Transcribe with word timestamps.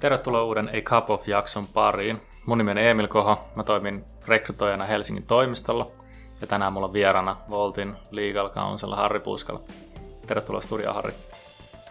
Tervetuloa 0.00 0.44
uuden 0.44 0.68
A 0.68 0.80
Cup 0.80 1.10
of 1.10 1.28
jakson 1.28 1.66
pariin. 1.66 2.20
Mun 2.46 2.58
nimi 2.58 2.70
on 2.70 2.78
Emil 2.78 3.08
Koho, 3.08 3.48
mä 3.54 3.64
toimin 3.64 4.04
rekrytoijana 4.28 4.84
Helsingin 4.84 5.26
toimistolla 5.26 5.90
ja 6.40 6.46
tänään 6.46 6.72
mulla 6.72 6.86
on 6.86 6.92
vierana 6.92 7.36
Voltin 7.50 7.96
Legal 8.10 8.50
Counsel 8.50 8.94
Harri 8.94 9.20
Puskala. 9.20 9.60
Tervetuloa 10.26 10.60
studioon 10.60 10.94
Harri. 10.94 11.12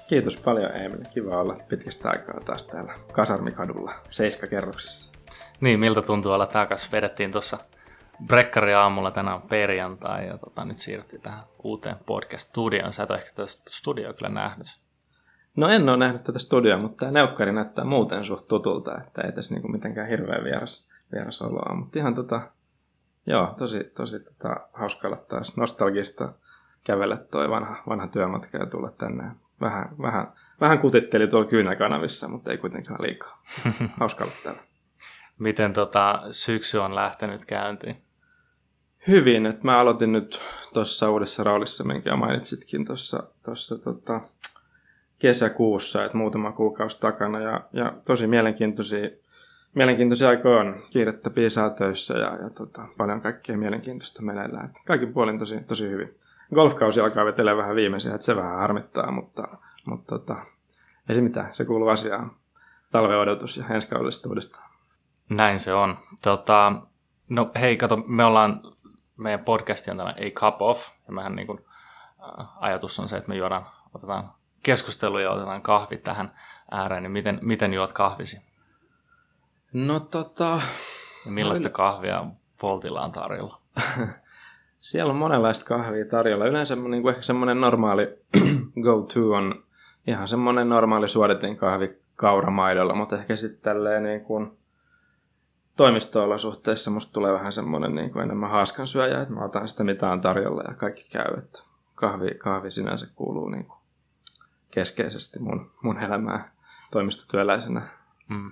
Kiitos 0.08 0.38
paljon 0.38 0.76
Emil, 0.76 1.00
kiva 1.14 1.42
olla 1.42 1.56
pitkästä 1.68 2.10
aikaa 2.10 2.40
taas 2.46 2.64
täällä 2.64 2.94
Kasarmikadulla 3.12 3.92
seiskakerroksessa. 4.10 5.12
Niin, 5.62 5.80
miltä 5.80 6.02
tuntuu 6.02 6.32
olla 6.32 6.48
takas? 6.48 6.92
Vedettiin 6.92 7.32
tuossa 7.32 7.58
brekkari 8.28 8.74
aamulla 8.74 9.12
tänään 9.12 9.42
perjantai 9.42 10.28
ja 10.28 10.38
tota, 10.38 10.66
nyt 10.66 10.78
siirryttiin 10.78 11.22
tähän 11.22 11.44
uuteen 11.64 11.96
podcast-studioon. 12.06 12.94
Sä 12.94 13.04
et 13.04 13.12
ehkä 13.12 13.30
tästä 13.36 13.64
studioa 13.70 14.14
kyllä 14.14 14.30
nähnyt. 14.30 14.68
No 15.58 15.70
en 15.70 15.90
ole 15.90 15.98
nähnyt 15.98 16.24
tätä 16.24 16.40
studioa, 16.40 16.80
mutta 16.80 16.98
tämä 16.98 17.12
neukkari 17.12 17.52
näyttää 17.52 17.86
muuten 17.86 18.26
suht 18.26 18.48
tutulta, 18.48 18.98
että 18.98 19.22
ei 19.22 19.32
tässä 19.32 19.54
niinku 19.54 19.68
mitenkään 19.68 20.08
hirveän 20.08 20.44
vieras, 20.44 20.88
vieras 21.12 21.42
oloa. 21.42 21.76
Mutta 21.76 22.00
ihan 22.00 22.16
tota, 22.16 22.42
joo, 23.26 23.54
tosi, 23.58 23.84
tosi 23.96 24.20
tota, 24.20 24.56
hauska 24.74 25.08
olla 25.08 25.18
taas 25.18 25.58
nostalgista 25.58 26.34
kävellä 26.84 27.18
toi 27.18 27.50
vanha, 27.50 27.76
vanha 27.90 28.08
työmatka 28.08 28.58
ja 28.58 28.66
tulla 28.66 28.92
tänne. 28.92 29.32
Vähän, 29.62 29.90
vähän, 30.02 30.34
vähän 30.62 30.80
kutitteli 30.80 31.28
tuolla 31.28 31.48
kyynäkanavissa, 31.48 32.28
mutta 32.28 32.52
ei 32.52 32.58
kuitenkaan 32.58 33.02
liikaa. 33.02 33.44
Hauska 34.00 34.24
olla 34.24 34.34
täällä. 34.44 34.62
Miten 35.40 35.74
tota, 35.74 36.22
syksy 36.32 36.78
on 36.78 36.96
lähtenyt 36.96 37.46
käyntiin? 37.46 38.02
Hyvin, 39.08 39.46
että 39.46 39.66
mä 39.66 39.80
aloitin 39.80 40.12
nyt 40.12 40.40
tuossa 40.74 41.10
uudessa 41.10 41.44
roolissa, 41.44 41.84
minkä 41.84 42.16
mainitsitkin 42.16 42.86
tuossa 42.86 43.24
tota, 43.84 44.22
kesäkuussa, 45.20 46.06
että 46.06 46.18
muutama 46.18 46.52
kuukausi 46.52 47.00
takana 47.00 47.40
ja, 47.40 47.62
ja 47.74 47.94
tosi 48.08 48.28
mielenkiintoisia, 48.28 49.10
mielenkiintoisia 49.74 50.30
aikoja 50.30 50.60
on. 50.60 50.76
Kiirettä 50.90 51.30
piisaa 51.30 51.70
töissä 51.70 52.18
ja, 52.18 52.38
ja 52.44 52.50
tota, 52.50 52.88
paljon 52.98 53.22
kaikkea 53.22 53.58
mielenkiintoista 53.58 54.22
meneillään. 54.22 54.74
Kaikin 54.86 55.14
puolin 55.14 55.40
tosi, 55.40 55.60
tosi 55.60 55.90
hyvin. 55.90 56.16
Golfkausi 56.56 57.02
alkaa 57.02 57.26
vetellä 57.26 57.58
vähän 57.58 57.76
viimeisiä, 57.76 58.16
että 58.16 58.26
se 58.26 58.36
vähän 58.36 58.60
harmittaa, 58.60 59.12
mutta, 59.12 59.48
mutta 59.86 60.20
tota, 60.20 60.36
ei 61.10 61.16
se 61.16 61.22
mitään, 61.22 61.56
se 61.56 61.66
kuuluu 61.66 61.88
asiaan. 61.88 62.32
Talven 62.92 63.18
odotus 63.18 63.58
ja 63.58 63.66
ensi 63.70 63.88
kaudesta 63.88 64.30
uudestaan. 64.30 64.70
Näin 65.30 65.60
se 65.60 65.74
on. 65.74 65.98
Tota, 66.22 66.74
no 67.30 67.52
hei, 67.60 67.78
kato, 67.78 67.98
me 67.98 68.24
ollaan, 68.24 68.62
meidän 69.18 69.40
podcasti 69.40 69.92
on 69.92 69.98
tällainen 69.98 70.28
A 70.28 70.32
Cup 70.32 70.62
Off, 70.62 70.90
ja 71.08 71.14
mehän 71.14 71.36
niin 71.36 71.48
kuin, 71.48 71.60
äh, 72.40 72.48
ajatus 72.60 73.00
on 73.00 73.08
se, 73.08 73.18
että 73.18 73.30
me 73.30 73.36
juodaan, 73.36 73.66
otetaan 73.94 74.32
keskustelu 74.68 75.20
ja 75.20 75.32
otetaan 75.32 75.62
kahvit 75.62 76.04
tähän 76.04 76.32
ääreen, 76.72 77.04
niin 77.04 77.12
miten, 77.12 77.40
miten 77.42 77.74
juot 77.74 77.94
kahvisi? 77.94 78.42
No 79.74 80.00
tota... 80.00 80.62
Ja 81.26 81.32
millaista 81.32 81.70
kahvia 81.70 82.26
Voltilla 82.62 83.02
on 83.02 83.12
tarjolla? 83.12 83.62
Siellä 84.82 85.12
on 85.12 85.18
monenlaista 85.18 85.66
kahvia 85.66 86.06
tarjolla. 86.06 86.46
Yleensä 86.46 86.76
niin 86.76 87.02
kuin 87.02 87.14
ehkä 87.14 87.24
semmoinen 87.24 87.62
normaali 87.62 88.08
go-to 88.84 89.32
on 89.32 89.64
ihan 90.08 90.28
semmoinen 90.28 90.70
normaali 90.70 91.10
suodatin 91.10 91.58
kahvi 91.58 91.98
kauramaidolla, 92.16 92.96
mutta 92.96 93.16
ehkä 93.16 93.36
sitten 93.36 93.62
tälleen 93.62 94.04
niin 94.04 94.22
kuin 94.22 94.58
toimisto-olosuhteissa 95.78 96.92
musta 96.92 97.14
tulee 97.14 97.34
vähän 97.34 97.54
semmoinen 97.54 97.96
niin 97.96 98.12
kuin 98.12 98.24
enemmän 98.24 98.50
haaskan 98.50 98.88
syöjä, 98.88 99.22
että 99.22 99.34
mä 99.34 99.46
otan 99.46 99.68
sitä 99.68 99.84
mitä 99.84 100.12
on 100.12 100.22
tarjolla 100.22 100.64
ja 100.68 100.74
kaikki 100.74 101.08
käy. 101.12 101.38
Että 101.38 101.64
kahvi, 101.96 102.32
kahvi 102.32 102.72
sinänsä 102.72 103.08
kuuluu 103.16 103.50
niin 103.50 103.66
kuin 103.66 103.77
keskeisesti 104.72 105.40
mun, 105.40 105.72
mun 105.84 105.98
elämää 105.98 106.44
toimistotyöläisenä. 106.92 107.82
Mm. 108.30 108.52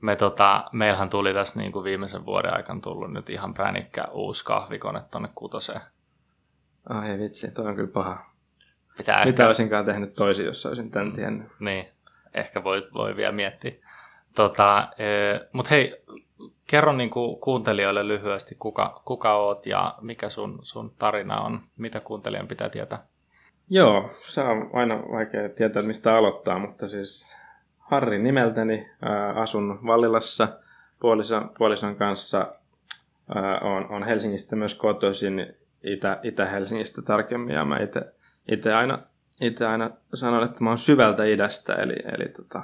Me 0.00 0.16
tota, 0.16 0.64
meillähän 0.72 1.10
tuli 1.10 1.34
tässä 1.34 1.60
niin 1.60 1.72
kuin 1.72 1.84
viimeisen 1.84 2.26
vuoden 2.26 2.56
aikana 2.56 2.80
tullut 2.80 3.12
nyt 3.12 3.30
ihan 3.30 3.54
pränikkä 3.54 4.04
uusi 4.12 4.44
kahvikone 4.44 5.02
tuonne 5.10 5.28
kutoseen. 5.34 5.80
Ai 6.88 7.18
vitsi, 7.18 7.50
toi 7.50 7.66
on 7.66 7.76
kyllä 7.76 7.90
paha. 7.92 8.34
Pitää 8.96 9.24
Mitä 9.24 9.28
ehkä... 9.28 9.46
olisinkaan 9.46 9.84
tehnyt 9.84 10.12
toisin, 10.12 10.46
jos 10.46 10.66
olisin 10.66 10.90
tämän 10.90 11.08
mm, 11.08 11.14
tiennyt. 11.14 11.48
Niin, 11.60 11.86
ehkä 12.34 12.64
voi, 12.64 12.82
voi 12.94 13.16
vielä 13.16 13.32
miettiä. 13.32 13.72
Tota, 14.34 14.88
e, 14.98 15.06
Mutta 15.52 15.70
hei, 15.70 16.04
kerro 16.66 16.92
niin 16.92 17.10
kuin 17.10 17.40
kuuntelijoille 17.40 18.08
lyhyesti, 18.08 18.54
kuka, 18.54 19.02
kuka 19.04 19.34
oot 19.34 19.66
ja 19.66 19.94
mikä 20.00 20.28
sun, 20.28 20.58
sun 20.62 20.94
tarina 20.98 21.40
on, 21.40 21.62
mitä 21.76 22.00
kuuntelijan 22.00 22.48
pitää 22.48 22.68
tietää. 22.68 23.06
Joo, 23.70 24.10
se 24.28 24.40
on 24.40 24.70
aina 24.72 25.02
vaikea 25.12 25.48
tietää, 25.48 25.82
mistä 25.82 26.16
aloittaa, 26.16 26.58
mutta 26.58 26.88
siis 26.88 27.36
Harri 27.78 28.18
nimeltäni, 28.18 28.90
ää, 29.02 29.32
asun 29.32 29.78
Vallilassa. 29.86 30.48
Puolison, 31.00 31.50
puolison 31.58 31.96
kanssa, 31.96 32.50
ää, 33.34 33.58
on, 33.58 33.86
on 33.90 34.02
Helsingistä 34.02 34.56
myös 34.56 34.74
kotoisin, 34.74 35.56
Itä, 35.82 36.20
Itä-Helsingistä 36.22 37.02
tarkemmin, 37.02 37.54
ja 37.54 37.64
mä 37.64 37.78
itse 38.48 38.74
aina, 38.74 38.98
ite 39.40 39.66
aina 39.66 39.90
sanon, 40.14 40.44
että 40.44 40.64
mä 40.64 40.70
oon 40.70 40.78
syvältä 40.78 41.24
idästä, 41.24 41.74
eli, 41.74 41.96
eli 42.12 42.28
tota, 42.28 42.62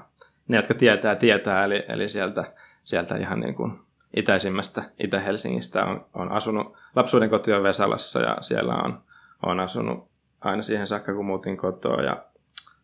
ne, 0.48 0.56
jotka 0.56 0.74
tietää, 0.74 1.14
tietää, 1.14 1.64
eli, 1.64 1.84
eli 1.88 2.08
sieltä, 2.08 2.44
sieltä 2.84 3.16
ihan 3.16 3.40
niin 3.40 3.54
kuin 3.54 3.78
itäisimmästä 4.16 4.82
Itä-Helsingistä 4.98 5.84
on, 5.84 6.06
on 6.14 6.32
asunut. 6.32 6.76
Lapsuuden 6.96 7.30
koti 7.30 7.52
on 7.52 7.62
Vesalassa, 7.62 8.20
ja 8.20 8.36
siellä 8.40 8.74
on, 8.74 9.02
on 9.42 9.60
asunut 9.60 10.08
aina 10.40 10.62
siihen 10.62 10.86
saakka, 10.86 11.14
kun 11.14 11.26
muutin 11.26 11.56
kotoa 11.56 12.02
ja, 12.02 12.24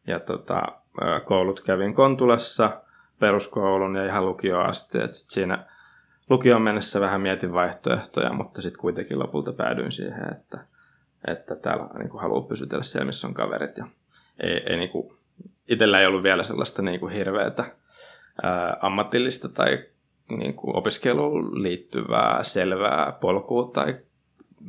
ja 0.06 0.21
tota, 0.21 0.62
koulut 1.25 1.61
kävin 1.61 1.94
Kontulassa, 1.94 2.81
peruskoulun 3.19 3.97
ja 3.97 4.06
ihan 4.06 4.27
lukioon 4.27 4.67
asti. 4.67 4.99
Et 4.99 5.15
sit 5.15 5.31
siinä 5.31 5.66
lukioon 6.31 6.62
mennessä 6.62 7.00
vähän 7.00 7.21
mietin 7.21 7.53
vaihtoehtoja, 7.53 8.33
mutta 8.33 8.62
sitten 8.62 8.81
kuitenkin 8.81 9.19
lopulta 9.19 9.53
päädyin 9.53 9.93
siihen, 9.93 10.33
että, 10.33 10.59
että 11.27 11.56
täällä 11.56 11.87
niin 11.99 12.09
kuin 12.09 12.21
haluaa 12.21 12.49
pysytellä 12.49 12.84
siellä, 12.84 13.06
missä 13.06 13.27
on 13.27 13.34
kaverit. 13.34 13.78
Ja 13.78 13.87
ei, 14.41 14.62
ei 14.66 14.77
niin 14.77 14.91
kuin, 14.91 15.16
itsellä 15.69 16.00
ei 16.00 16.06
ollut 16.06 16.22
vielä 16.22 16.43
sellaista 16.43 16.83
niin 16.83 17.00
kuin 17.00 17.12
hirveätä 17.12 17.65
ää, 18.43 18.77
ammatillista 18.81 19.49
tai 19.49 19.84
niin 20.28 20.55
kuin 20.55 20.77
opiskeluun 20.77 21.62
liittyvää 21.62 22.45
selvää 22.45 23.12
polkua 23.21 23.71
tai 23.72 23.97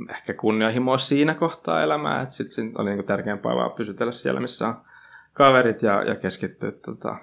ehkä 0.09 0.33
kunnianhimoa 0.33 0.97
siinä 0.97 1.33
kohtaa 1.33 1.83
elämää, 1.83 2.21
että 2.21 2.35
sitten 2.35 2.71
oli 2.77 2.89
niinku 2.89 3.03
tärkeämpää 3.03 3.55
vaan 3.55 3.71
pysytellä 3.71 4.11
siellä, 4.11 4.39
missä 4.39 4.67
on 4.67 4.81
kaverit 5.33 5.81
ja, 5.81 6.03
ja 6.03 6.15
keskittyä 6.15 6.71
tota, 6.71 7.15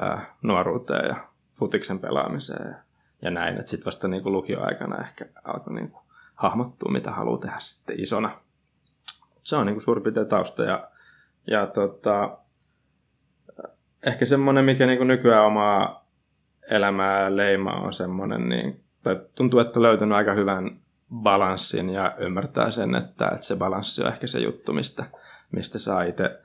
ää, 0.00 0.36
nuoruuteen 0.42 1.08
ja 1.08 1.16
futiksen 1.54 1.98
pelaamiseen 1.98 2.68
ja, 2.68 2.74
ja 3.22 3.30
näin. 3.30 3.58
Että 3.58 3.70
sitten 3.70 3.86
vasta 3.86 4.08
niinku 4.08 4.32
lukioaikana 4.32 4.98
ehkä 4.98 5.24
alkoi 5.44 5.74
niinku 5.74 5.98
hahmottua, 6.34 6.92
mitä 6.92 7.10
haluaa 7.10 7.38
tehdä 7.38 7.56
sitten 7.58 8.00
isona. 8.00 8.30
Se 9.42 9.56
on 9.56 9.66
niinku 9.66 9.80
suurin 9.80 10.02
piirtein 10.02 10.26
tausta 10.26 10.64
ja, 10.64 10.88
ja 11.46 11.66
tota, 11.66 12.38
ehkä 14.02 14.24
semmoinen, 14.24 14.64
mikä 14.64 14.86
niinku 14.86 15.04
nykyään 15.04 15.46
omaa 15.46 16.06
elämää 16.70 17.36
leimaa 17.36 17.80
on 17.80 17.92
semmoinen, 17.92 18.48
niin, 18.48 18.84
tai 19.02 19.20
tuntuu, 19.34 19.60
että 19.60 19.82
löytänyt 19.82 20.16
aika 20.16 20.32
hyvän 20.32 20.81
balanssin 21.12 21.90
ja 21.90 22.14
ymmärtää 22.18 22.70
sen, 22.70 22.94
että, 22.94 23.28
että 23.28 23.46
se 23.46 23.56
balanssi 23.56 24.02
on 24.02 24.08
ehkä 24.08 24.26
se 24.26 24.40
juttu, 24.40 24.72
mistä, 24.72 25.04
mistä 25.52 25.78
saa 25.78 26.02
itse 26.02 26.40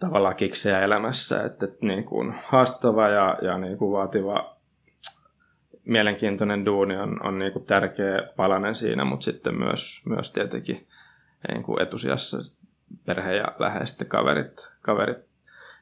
tavallaan 0.00 0.36
kiksejä 0.36 0.80
elämässä. 0.80 1.42
Että, 1.42 1.66
että 1.66 1.86
niin 1.86 2.04
kuin 2.04 2.34
haastava 2.46 3.08
ja, 3.08 3.38
ja 3.42 3.58
niin 3.58 3.78
kuin 3.78 3.92
vaativa 3.92 4.56
mielenkiintoinen 5.84 6.66
duuni 6.66 6.96
on, 6.96 7.26
on 7.26 7.38
niin 7.38 7.52
kuin 7.52 7.64
tärkeä 7.64 8.22
palanen 8.36 8.74
siinä, 8.74 9.04
mutta 9.04 9.24
sitten 9.24 9.58
myös, 9.58 10.02
myös 10.06 10.32
tietenkin 10.32 10.86
niin 11.48 11.62
kuin 11.62 11.82
etusijassa 11.82 12.36
perhe 13.06 13.36
ja 13.36 13.44
läheiset 13.58 14.08
kaverit, 14.08 14.72
kaverit 14.82 15.32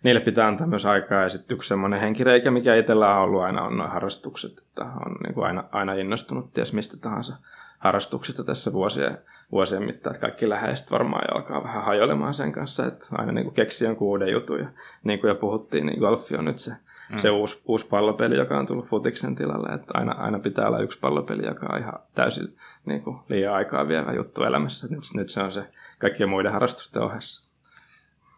niille 0.02 0.20
pitää 0.20 0.48
antaa 0.48 0.66
myös 0.66 0.86
aikaa. 0.86 1.22
Ja 1.22 1.28
sitten 1.28 1.54
yksi 1.54 1.68
semmoinen 1.68 2.00
henkireikä, 2.00 2.50
mikä 2.50 2.74
itsellä 2.74 3.14
on 3.14 3.22
ollut 3.22 3.42
aina, 3.42 3.62
on 3.62 3.76
noin 3.76 3.90
harrastukset. 3.90 4.58
Että 4.58 4.84
on 4.84 5.16
niin 5.24 5.34
kuin 5.34 5.46
aina, 5.46 5.64
aina 5.72 5.94
innostunut 5.94 6.52
ties 6.52 6.72
mistä 6.72 6.96
tahansa 6.96 7.36
harrastuksista 7.80 8.44
tässä 8.44 8.72
vuosien, 8.72 9.18
vuosien 9.52 9.82
mittaan, 9.82 10.14
että 10.14 10.26
kaikki 10.26 10.48
läheiset 10.48 10.90
varmaan 10.90 11.24
jo 11.28 11.36
alkaa 11.36 11.62
vähän 11.62 11.84
hajoilemaan 11.84 12.34
sen 12.34 12.52
kanssa, 12.52 12.86
että 12.86 13.06
aina 13.12 13.32
niin 13.32 13.52
keksii 13.52 13.86
jonkun 13.88 14.08
uuden 14.08 14.32
jutun 14.32 14.60
ja 14.60 14.68
niin 15.04 15.20
kuin 15.20 15.28
jo 15.28 15.34
puhuttiin, 15.34 15.86
niin 15.86 16.00
golfi 16.00 16.36
on 16.36 16.44
nyt 16.44 16.58
se, 16.58 16.72
mm. 17.10 17.18
se 17.18 17.30
uusi, 17.30 17.62
uusi 17.64 17.86
pallopeli, 17.86 18.36
joka 18.36 18.58
on 18.58 18.66
tullut 18.66 18.86
futiksen 18.86 19.36
tilalle, 19.36 19.74
että 19.74 19.92
aina, 19.94 20.12
aina 20.12 20.38
pitää 20.38 20.66
olla 20.66 20.78
yksi 20.78 20.98
pallopeli, 20.98 21.46
joka 21.46 21.66
on 21.72 21.78
ihan 21.78 21.98
täysin 22.14 22.56
niin 22.84 23.02
kuin 23.02 23.18
liian 23.28 23.54
aikaa 23.54 23.88
vievä 23.88 24.12
juttu 24.12 24.42
elämässä, 24.42 24.86
nyt, 24.90 25.00
nyt 25.14 25.28
se 25.28 25.42
on 25.42 25.52
se 25.52 25.64
kaikkien 25.98 26.28
muiden 26.28 26.52
harrastusten 26.52 27.02
ohessa. 27.02 27.50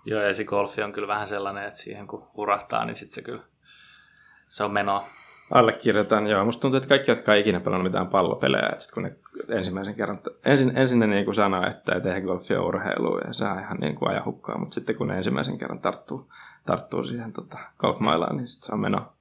Joo, 0.05 0.23
ja 0.23 0.35
se 0.35 0.45
golfi 0.45 0.83
on 0.83 0.93
kyllä 0.93 1.09
vähän 1.09 1.27
sellainen, 1.27 1.65
että 1.65 1.81
siihen 1.81 2.07
kun 2.07 2.29
hurahtaa, 2.37 2.85
niin 2.85 2.95
sitten 2.95 3.15
se 3.15 3.23
kyllä, 3.23 3.43
se 4.49 4.65
on 4.65 4.73
menoa. 4.73 5.07
Allekirjoitan, 5.53 6.27
joo. 6.27 6.45
Musta 6.45 6.61
tuntuu, 6.61 6.77
että 6.77 6.89
kaikki, 6.89 7.11
jotka 7.11 7.35
ei 7.35 7.41
ikinä 7.41 7.61
pelannut 7.61 7.93
mitään 7.93 8.07
pallopelejä, 8.07 8.69
että 8.69 8.85
sit 8.85 8.93
kun 8.93 9.03
ne 9.03 9.17
ensimmäisen 9.49 9.95
kerran, 9.95 10.21
ensin, 10.45 10.77
ensin 10.77 10.99
ne 10.99 11.07
niin 11.07 11.25
kuin 11.25 11.35
sanoo, 11.35 11.67
että 11.67 11.95
ei 11.95 12.01
tehdä 12.01 12.21
golfia 12.21 12.63
urheilua 12.63 13.21
ja 13.27 13.33
se 13.33 13.45
on 13.45 13.59
ihan 13.59 13.79
niin 13.81 13.95
kuin 13.95 14.11
ajahukkaa, 14.11 14.59
mutta 14.59 14.75
sitten 14.75 14.97
kun 14.97 15.09
ne 15.09 15.17
ensimmäisen 15.17 15.59
kerran 15.59 15.81
tarttuu, 15.81 16.33
tarttuu 16.67 17.05
siihen 17.05 17.33
tota, 17.33 17.59
golfmailaan, 17.79 18.37
niin 18.37 18.49
sitten 18.49 18.67
se 18.67 18.73
on 18.73 18.81
meno. 18.81 19.13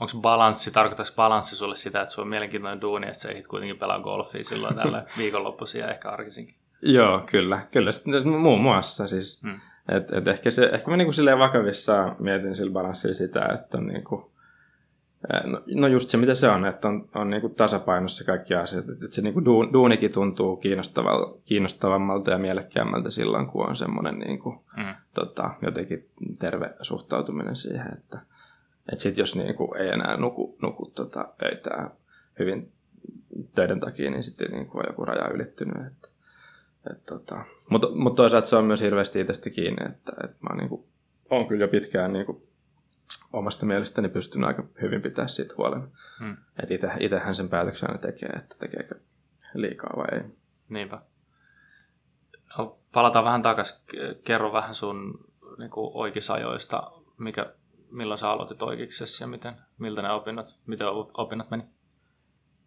Onko 0.00 0.12
balanssi, 0.20 0.70
tarkoittaako 0.70 1.12
balanssi 1.16 1.56
sulle 1.56 1.76
sitä, 1.76 2.02
että 2.02 2.14
sulla 2.14 2.26
on 2.26 2.30
mielenkiintoinen 2.30 2.80
duuni, 2.80 3.06
että 3.06 3.18
sä 3.18 3.28
ehdit 3.28 3.46
kuitenkin 3.46 3.78
pelaa 3.78 4.00
golfia 4.00 4.44
silloin 4.44 4.74
tällä 4.74 5.04
viikonloppuisin 5.18 5.80
ja 5.80 5.90
ehkä 5.90 6.10
arkisinkin? 6.10 6.56
Joo, 6.82 7.22
kyllä. 7.30 7.60
Kyllä, 7.70 7.92
sitten 7.92 8.28
muun 8.28 8.60
muassa 8.60 9.08
siis. 9.08 9.42
Hmm. 9.42 9.60
Et, 9.88 10.12
et 10.12 10.28
ehkä, 10.28 10.50
se, 10.50 10.70
ehkä 10.72 10.90
mä 10.90 10.96
niinku 10.96 11.12
silleen 11.12 11.38
vakavissaan 11.38 12.16
mietin 12.18 12.56
sillä 12.56 12.72
balanssilla 12.72 13.14
sitä, 13.14 13.48
että 13.54 13.78
on 13.78 13.86
niinku, 13.86 14.33
no, 15.44 15.62
no 15.74 15.86
just 15.86 16.10
se 16.10 16.16
mitä 16.16 16.34
se 16.34 16.48
on, 16.48 16.66
että 16.66 16.88
on, 16.88 17.08
on 17.14 17.30
niinku 17.30 17.48
tasapainossa 17.48 18.24
kaikki 18.24 18.54
asiat. 18.54 18.88
Että 18.88 19.06
se 19.10 19.22
niinku 19.22 19.44
duunikin 19.72 20.14
tuntuu 20.14 20.60
kiinnostavammalta 21.44 22.30
ja 22.30 22.38
mielekkäämmältä 22.38 23.10
silloin, 23.10 23.46
kun 23.46 23.68
on 23.68 23.76
semmoinen 23.76 24.18
niinku, 24.18 24.64
hmm. 24.76 24.94
tota, 25.14 25.50
jotenkin 25.62 26.08
terve 26.38 26.74
suhtautuminen 26.82 27.56
siihen, 27.56 27.92
että 27.92 28.18
et 28.92 29.00
sit 29.00 29.18
jos 29.18 29.36
niinku 29.36 29.74
ei 29.78 29.88
enää 29.88 30.16
nuku, 30.16 30.56
nuku 30.62 30.92
tota, 30.94 31.28
öitä 31.42 31.90
hyvin 32.38 32.72
töiden 33.54 33.80
takia, 33.80 34.10
niin 34.10 34.22
sitten 34.22 34.50
niinku 34.50 34.78
on 34.78 34.84
joku 34.88 35.04
raja 35.04 35.28
ylittynyt. 35.28 35.86
Että 35.86 36.08
tota, 37.06 37.44
mutta, 37.70 37.88
mutta 37.94 38.22
toisaalta 38.22 38.48
se 38.48 38.56
on 38.56 38.64
myös 38.64 38.80
hirveästi 38.80 39.20
itsestä 39.20 39.50
kiinni, 39.50 39.86
että, 39.86 40.12
että 40.24 40.36
mä 40.40 40.56
niinku, 40.56 40.86
olen 41.30 41.46
kyllä 41.46 41.64
jo 41.64 41.68
pitkään 41.68 42.12
niinku, 42.12 42.42
omasta 43.34 43.66
mielestäni 43.66 44.08
pystynyt 44.08 44.48
aika 44.48 44.64
hyvin 44.82 45.02
pitää 45.02 45.28
siitä 45.28 45.54
huolen. 45.58 45.88
Hmm. 46.18 46.36
Että 46.62 46.74
itse, 46.74 46.88
itsehän 47.00 47.34
sen 47.34 47.48
päätöksen 47.48 47.90
aina 47.90 48.00
tekee, 48.00 48.28
että 48.28 48.56
tekeekö 48.58 48.94
liikaa 49.54 49.92
vai 49.96 50.18
ei. 50.18 50.24
Niinpä. 50.68 51.00
No, 52.58 52.78
palataan 52.92 53.24
vähän 53.24 53.42
takaisin. 53.42 53.84
Kerro 54.24 54.52
vähän 54.52 54.74
sun 54.74 55.24
niin 55.58 55.70
kuin 55.70 55.90
oikeisajoista, 55.94 56.92
mikä, 57.18 57.54
milloin 57.90 58.18
sä 58.18 58.30
aloitit 58.30 58.62
oikeiksessa 58.62 59.24
ja 59.24 59.28
miten, 59.28 59.54
miltä 59.78 60.02
ne 60.02 60.10
opinnot, 60.10 60.46
miten 60.66 60.86
opinnot 61.14 61.50
meni? 61.50 61.64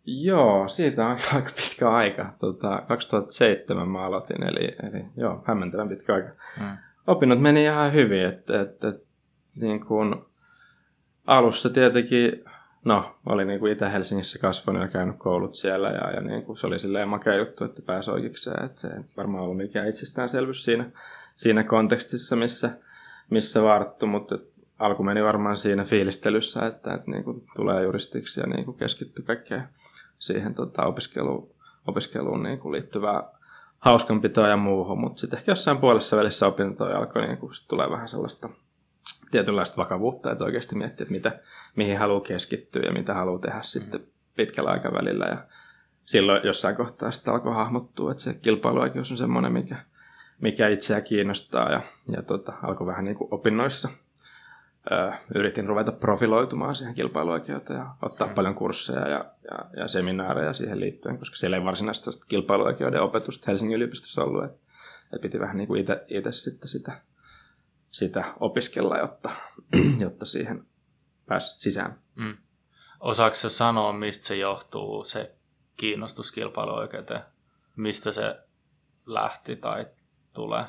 Joo, 0.06 0.68
siitä 0.68 1.06
on 1.06 1.18
aika 1.34 1.50
pitkä 1.56 1.90
aika. 1.90 2.34
Tota, 2.40 2.84
2007 2.88 3.90
mä 3.90 4.06
aloitin, 4.06 4.44
eli, 4.44 4.75
eli 4.90 5.06
joo, 5.18 5.44
hämmentävän 5.46 5.90
pitkä 5.90 6.13
aika. 6.13 6.30
Mm. 6.60 6.78
Opinnot 7.08 7.42
meni 7.42 7.63
ihan 7.63 7.94
hyvin, 7.94 8.25
että 8.25 8.62
et, 8.62 8.84
et, 8.84 9.08
niin 9.56 9.80
alussa 11.27 11.69
tietenkin, 11.69 12.44
no, 12.85 13.15
oli 13.25 13.45
niin 13.45 13.59
kuin 13.59 13.71
Itä-Helsingissä 13.71 14.39
kasvanut 14.39 14.81
ja 14.81 14.88
käynyt 14.88 15.15
koulut 15.18 15.56
siellä, 15.56 15.89
ja, 15.89 16.12
ja 16.12 16.21
niin 16.21 16.44
kuin 16.44 16.57
se 16.57 16.68
oli 16.68 16.79
silleen 16.79 17.09
makea 17.09 17.35
juttu, 17.35 17.63
että 17.63 17.81
pääsi 17.81 18.12
oikeikseen, 18.12 18.65
että 18.65 18.81
se 18.81 18.88
ei 18.88 19.03
varmaan 19.18 19.44
ollut 19.44 19.57
mikään 19.57 19.88
itsestäänselvyys 19.88 20.63
siinä, 20.63 20.91
siinä 21.35 21.63
kontekstissa, 21.63 22.35
missä, 22.35 22.69
missä 23.29 23.63
varttu, 23.63 24.07
mutta 24.07 24.38
alku 24.79 25.03
meni 25.03 25.24
varmaan 25.24 25.57
siinä 25.57 25.83
fiilistelyssä, 25.83 26.65
että, 26.65 26.94
että 26.94 27.12
niin 27.12 27.24
kuin 27.24 27.44
tulee 27.56 27.83
juristiksi 27.83 28.39
ja 28.39 28.47
niin 28.47 28.65
kuin 28.65 28.77
keskitty 28.77 29.21
kaikkeen 29.21 29.63
siihen 30.19 30.53
tota, 30.53 30.85
opiskeluun, 30.85 31.50
opiskeluun 31.88 32.44
niin 32.44 32.59
kuin 32.59 32.71
liittyvää 32.71 33.24
hauskanpitoa 33.79 34.47
ja 34.47 34.57
muuhun, 34.57 35.00
mutta 35.00 35.19
sitten 35.21 35.39
ehkä 35.39 35.51
jossain 35.51 35.77
puolessa 35.77 36.18
välissä 36.18 36.47
opintoja 36.47 36.97
alkoi 36.97 37.27
niin 37.27 37.38
kuin, 37.38 37.51
tulee 37.68 37.89
vähän 37.89 38.07
sellaista 38.07 38.50
tietynlaista 39.31 39.77
vakavuutta, 39.77 40.31
että 40.31 40.45
oikeasti 40.45 40.75
miettiä, 40.75 41.03
että 41.03 41.12
mitä, 41.12 41.39
mihin 41.75 41.97
haluaa 41.97 42.21
keskittyä 42.21 42.81
ja 42.81 42.91
mitä 42.91 43.13
haluaa 43.13 43.39
tehdä 43.39 43.59
sitten 43.62 44.07
pitkällä 44.35 44.69
aikavälillä. 44.69 45.25
Ja 45.25 45.38
silloin 46.06 46.41
jossain 46.44 46.75
kohtaa 46.75 47.12
sitten 47.12 47.33
alkoi 47.33 47.53
hahmottua, 47.53 48.12
että 48.12 48.24
se 48.24 48.33
kilpailuoikeus 48.33 49.12
on 49.12 49.18
semmoinen, 49.18 49.53
mikä, 49.53 49.75
mikä 50.41 50.68
itseä 50.68 51.01
kiinnostaa 51.01 51.71
ja, 51.71 51.81
ja 52.15 52.21
tota, 52.24 52.53
alkoi 52.63 52.88
vähän 52.88 53.06
niin 53.06 53.18
kuin 53.18 53.27
opinnoissa– 53.31 53.89
yritin 55.35 55.68
ruveta 55.68 55.91
profiloitumaan 55.91 56.75
siihen 56.75 56.95
kilpailuoikeuteen 56.95 57.79
ja 57.79 57.95
ottaa 58.01 58.27
mm. 58.27 58.33
paljon 58.33 58.56
kursseja 58.56 59.07
ja, 59.07 59.25
ja, 59.51 59.79
ja 59.81 59.88
seminaareja 59.88 60.53
siihen 60.53 60.79
liittyen, 60.79 61.18
koska 61.18 61.35
siellä 61.35 61.57
ei 61.57 61.63
varsinaista 61.63 62.12
kilpailuoikeuden 62.27 63.01
opetusta 63.01 63.51
Helsingin 63.51 63.75
yliopistossa 63.75 64.24
ollut, 64.24 64.44
että 64.44 64.57
et 65.13 65.21
piti 65.21 65.39
vähän 65.39 65.57
niin 65.57 65.68
kuin 65.68 65.85
itse 66.07 66.31
sitten 66.31 66.69
sitä, 66.69 67.01
sitä 67.92 68.34
opiskella, 68.39 68.98
jotta, 68.98 69.30
jotta 70.00 70.25
siihen 70.25 70.66
pääsi 71.25 71.60
sisään. 71.60 72.00
Mm. 72.16 72.38
Osaatko 73.00 73.50
sanoa, 73.50 73.94
mistä 73.94 74.25
se 74.25 74.36
johtuu, 74.36 75.04
se 75.04 75.36
kiinnostus 75.78 76.31
kilpailuoikeuteen? 76.31 77.22
Mistä 77.75 78.12
se 78.12 78.39
lähti 79.06 79.56
tai 79.56 79.88
tulee? 80.34 80.66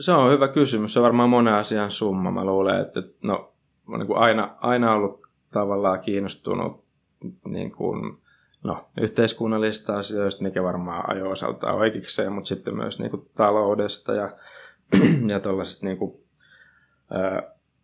se 0.00 0.12
on 0.12 0.32
hyvä 0.32 0.48
kysymys. 0.48 0.92
Se 0.92 0.98
on 0.98 1.04
varmaan 1.04 1.30
monen 1.30 1.54
asian 1.54 1.90
summa. 1.90 2.30
Mä 2.30 2.44
luulen, 2.44 2.80
että 2.80 3.02
no, 3.22 3.52
mä 3.88 3.98
niin 3.98 4.06
kuin 4.06 4.18
aina, 4.18 4.54
aina 4.60 4.92
ollut 4.92 5.20
tavallaan 5.52 6.00
kiinnostunut 6.00 6.84
niin 7.44 7.72
kuin, 7.72 8.18
no, 8.64 8.88
yhteiskunnallisista 9.00 9.96
asioista, 9.96 10.42
mikä 10.42 10.62
varmaan 10.62 11.10
ajo 11.10 11.30
osaltaan 11.30 11.74
oikeikseen, 11.76 12.32
mutta 12.32 12.48
sitten 12.48 12.76
myös 12.76 12.98
niin 12.98 13.10
kuin 13.10 13.30
taloudesta 13.34 14.14
ja, 14.14 14.36
ja 15.30 15.40
tuollaisesta 15.40 15.86
niin 15.86 15.98
kuin, 15.98 16.12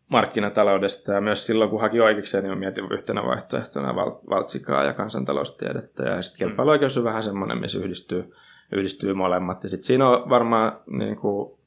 markkinataloudesta. 0.08 1.12
Ja 1.12 1.20
myös 1.20 1.46
silloin, 1.46 1.70
kun 1.70 1.81
haki 1.81 2.00
oikeikseen, 2.00 2.44
niin 2.44 2.58
mietin 2.58 2.93
yhtenä 2.93 3.22
vaihtoehtona 3.22 3.94
val- 3.94 4.20
valtsikaa 4.31 4.84
ja 4.84 4.93
kansantaloustiedettä. 4.93 6.02
Ja 6.02 6.22
sitten 6.22 6.49
kilpailuoikeus 6.49 6.99
on 6.99 7.04
vähän 7.04 7.22
semmoinen, 7.22 7.58
missä 7.58 7.78
yhdistyy, 7.78 8.32
yhdistyy 8.72 9.14
molemmat. 9.14 9.62
Ja 9.62 9.69
sitten 9.69 9.87
siinä 9.87 10.08
on 10.08 10.28
varmaan 10.28 10.81
niin 10.87 11.16
kuin, 11.16 11.58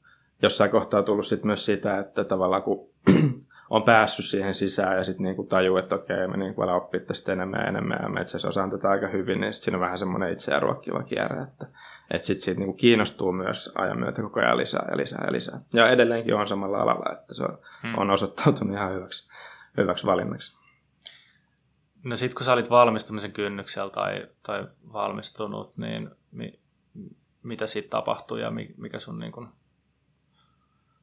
jossain 0.42 0.70
kohtaa 0.70 1.02
tullut 1.02 1.26
sit 1.26 1.44
myös 1.44 1.64
sitä, 1.64 1.98
että 1.98 2.24
tavallaan 2.24 2.62
kun 2.62 2.88
on 3.70 3.82
päässyt 3.82 4.26
siihen 4.26 4.54
sisään 4.54 4.96
ja 4.96 5.04
sitten 5.04 5.24
niinku 5.24 5.44
tajuu, 5.44 5.76
että 5.76 5.94
okei, 5.94 6.28
mä 6.28 6.36
niinku 6.36 6.62
alan 6.62 6.76
oppia 6.76 7.00
tästä 7.00 7.32
enemmän 7.32 7.60
ja 7.60 7.66
enemmän 7.66 7.98
ja 8.02 8.08
mä 8.08 8.20
itse 8.20 8.30
asiassa 8.30 8.48
osaan 8.48 8.70
tätä 8.70 8.90
aika 8.90 9.06
hyvin, 9.06 9.40
niin 9.40 9.52
sitten 9.52 9.64
siinä 9.64 9.76
on 9.76 9.80
vähän 9.80 9.98
semmoinen 9.98 10.32
itseään 10.32 10.62
ruokkiva 10.62 11.02
kierre, 11.02 11.42
että, 11.42 11.66
että 12.10 12.26
sitten 12.26 12.44
siitä 12.44 12.60
niinku 12.60 12.76
kiinnostuu 12.76 13.32
myös 13.32 13.72
ajan 13.74 13.98
myötä 13.98 14.22
koko 14.22 14.40
ajan 14.40 14.56
lisää 14.56 14.88
ja 14.90 14.96
lisää 14.96 15.24
ja 15.26 15.32
lisää. 15.32 15.60
Ja 15.72 15.88
edelleenkin 15.88 16.34
on 16.34 16.48
samalla 16.48 16.78
alalla, 16.78 17.12
että 17.12 17.34
se 17.34 17.44
on, 17.44 17.58
hmm. 17.82 17.98
on 17.98 18.10
osoittautunut 18.10 18.74
ihan 18.74 18.94
hyväksi, 18.94 19.28
hyväksi 19.76 20.06
valinnaksi. 20.06 20.56
No 22.04 22.16
sitten 22.16 22.36
kun 22.36 22.44
sä 22.44 22.52
olit 22.52 22.70
valmistumisen 22.70 23.32
kynnyksellä 23.32 23.90
tai, 23.90 24.26
tai 24.42 24.66
valmistunut, 24.92 25.76
niin 25.76 26.10
mi, 26.30 26.52
mitä 27.42 27.66
siitä 27.66 27.88
tapahtui 27.88 28.40
ja 28.40 28.52
mikä 28.76 28.98
sun 28.98 29.18
niin 29.18 29.32
kun 29.32 29.48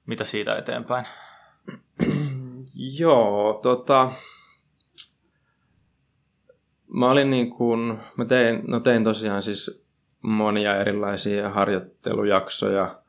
mitä 0.06 0.24
siitä 0.24 0.56
eteenpäin? 0.56 1.06
Joo, 2.76 3.60
tota... 3.62 4.12
Mä 6.88 7.12
olin 7.12 7.30
niin 7.30 7.50
kuin, 7.50 8.00
mä 8.18 8.26
tein, 8.26 8.62
no 8.68 8.80
tein 8.80 9.04
tosiaan 9.04 9.44
siis 9.44 9.86
monia 10.22 10.78
erilaisia 10.78 11.50
harjoittelujaksoja 11.50 13.00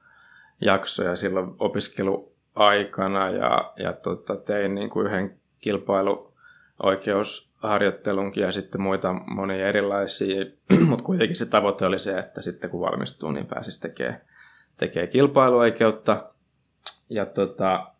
jaksoja 0.61 1.17
silloin 1.17 1.55
opiskeluaikana 1.59 3.31
ja, 3.31 3.73
ja 3.77 3.93
tota, 3.93 4.37
tein 4.37 4.75
niin 4.75 4.91
kuin 4.91 5.07
yhden 5.07 5.41
kilpailuoikeusharjoittelunkin 5.61 8.43
ja 8.43 8.53
sitten 8.53 8.81
muita 8.81 9.13
monia 9.13 9.67
erilaisia, 9.67 10.45
mutta 10.89 11.05
kuitenkin 11.05 11.37
se 11.37 11.47
tavoite 11.47 11.87
oli 11.87 11.99
se, 11.99 12.19
että 12.19 12.43
sitten 12.43 12.71
kun 12.71 12.81
valmistuu, 12.81 13.31
niin 13.31 13.47
pääsisi 13.47 13.81
tekemään 13.81 14.21
tekee 14.77 15.07
kilpailuoikeutta. 15.07 16.31
Ja 17.11 17.27
tota, 17.27 17.94